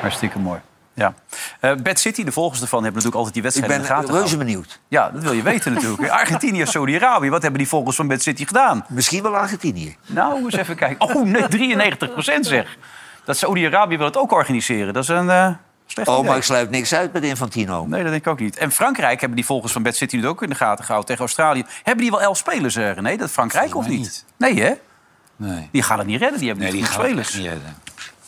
[0.00, 0.60] Hartstikke mooi.
[0.94, 1.14] Ja.
[1.60, 3.94] Eh Bad City, de volgers ervan, hebben natuurlijk altijd die Ik wedstrijd ben in de
[3.94, 4.54] gaten reuze gehouden.
[4.54, 4.80] benieuwd.
[4.88, 6.08] Ja, dat wil je weten natuurlijk.
[6.12, 8.84] Argentinië, Saudi-Arabië, wat hebben die volgers van Bad City gedaan?
[8.88, 9.96] Misschien wel Argentinië.
[10.06, 11.08] Nou, eens even kijken.
[11.16, 11.76] Oh, nee,
[12.38, 12.76] 93% zeg.
[13.24, 14.92] Dat Saudi-Arabië wil het ook organiseren.
[14.94, 15.48] Dat is een eh
[15.86, 16.28] slecht Oh, idee.
[16.28, 17.86] maar ik sluit niks uit met Infantino.
[17.86, 18.56] Nee, dat denk ik ook niet.
[18.56, 21.24] En Frankrijk hebben die volgers van Bad City nu ook in de gaten gehouden tegen
[21.24, 21.64] Australië.
[21.82, 23.16] Hebben die wel elf spelers, eh, René?
[23.16, 24.24] Dat Frankrijk of niet?
[24.36, 24.72] Nee, hè?
[25.36, 25.68] Nee.
[25.72, 26.38] Die gaan het niet redden.
[26.38, 27.48] Die hebben Nee, niet die genoeg gaan het spelers.
[27.48, 27.82] echt niet redden.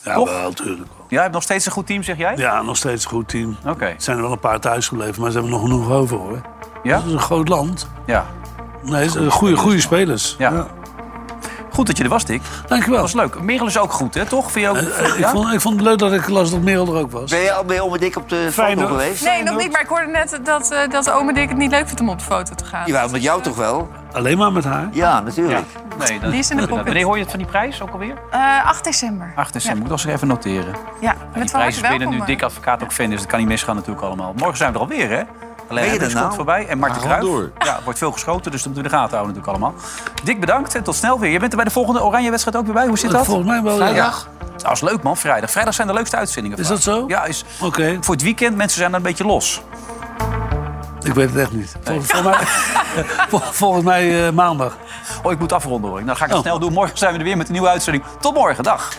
[0.06, 0.30] Ja, Toch?
[0.30, 0.88] wel, natuurlijk.
[0.96, 2.36] Ja, je hebt nog steeds een goed team, zeg jij?
[2.36, 3.56] Ja, nog steeds een goed team.
[3.66, 3.84] Oké.
[3.84, 6.40] Er zijn er wel een paar thuis gebleven, maar ze hebben nog genoeg over, hoor.
[6.82, 6.96] Ja?
[6.96, 7.88] Het is een groot land.
[8.06, 8.26] Ja.
[8.82, 10.34] Nee, goede, goede spelers.
[10.38, 10.66] Ja.
[11.76, 12.42] Goed dat je er was, Dick.
[12.66, 13.02] Dankjewel.
[13.02, 13.40] Dat was leuk.
[13.42, 14.26] Merel is ook goed, hè?
[14.26, 14.50] Toch?
[14.52, 14.76] Vind je ook...
[14.76, 15.30] Eh, ik, ja?
[15.30, 17.30] vond, ik vond het leuk dat ik las dat Merel er ook was.
[17.30, 19.24] Ben je al bij Ome Dick op de Fijn, foto geweest?
[19.24, 21.86] Nee, nog niet, maar ik hoorde net dat, eh dat ome Dick het niet leuk
[21.86, 22.86] vindt om op de foto te gaan.
[22.86, 23.88] Jawel, met jou toch wel?
[24.12, 24.88] Alleen maar met haar?
[24.92, 25.66] Ja, natuurlijk.
[25.98, 26.84] Nee, dat, Die is in de pocket.
[26.84, 28.14] Wanneer hoor je het van die prijs ook alweer?
[28.30, 29.32] Eh, 8 december.
[29.36, 29.78] 8 december.
[29.78, 30.74] Moet ik eens even noteren.
[31.00, 33.18] Ja, die met van prijs is binnen nu dik advocaat ook fan is.
[33.20, 34.32] Dat kan niet misgaan natuurlijk allemaal.
[34.36, 35.22] Morgen zijn we er alweer, hè?
[35.68, 36.34] Alleen je er nou?
[36.34, 37.24] voorbij en Marten Kruijf.
[37.58, 39.82] Ja, wordt veel geschoten, dus dat moeten we in de gaten houden natuurlijk allemaal.
[40.24, 41.30] Dick, bedankt en tot snel weer.
[41.30, 42.86] Je bent er bij de volgende Oranje-wedstrijd ook weer bij.
[42.86, 43.24] Hoe zit dat?
[43.24, 43.76] Volgens mij wel.
[43.76, 44.28] Vrijdag?
[44.56, 45.16] Dat is leuk, man.
[45.16, 45.50] Vrijdag.
[45.50, 46.58] Vrijdag zijn de leukste uitzendingen.
[46.58, 47.04] Is dat zo?
[47.06, 48.56] Ja, is Oké, voor het weekend.
[48.56, 49.62] Mensen zijn dan een beetje los.
[51.02, 51.76] ik weet het echt niet.
[51.82, 52.46] Vol- volgens mij,
[53.30, 54.76] vol- volgens mij eh, maandag.
[55.22, 56.04] Oh, ik moet afronden hoor.
[56.04, 56.44] Dan ga ik het Oh.
[56.44, 56.72] snel doen.
[56.72, 58.04] Morgen zijn we er weer met een nieuwe uitzending.
[58.20, 58.64] Tot morgen.
[58.64, 58.92] Dag.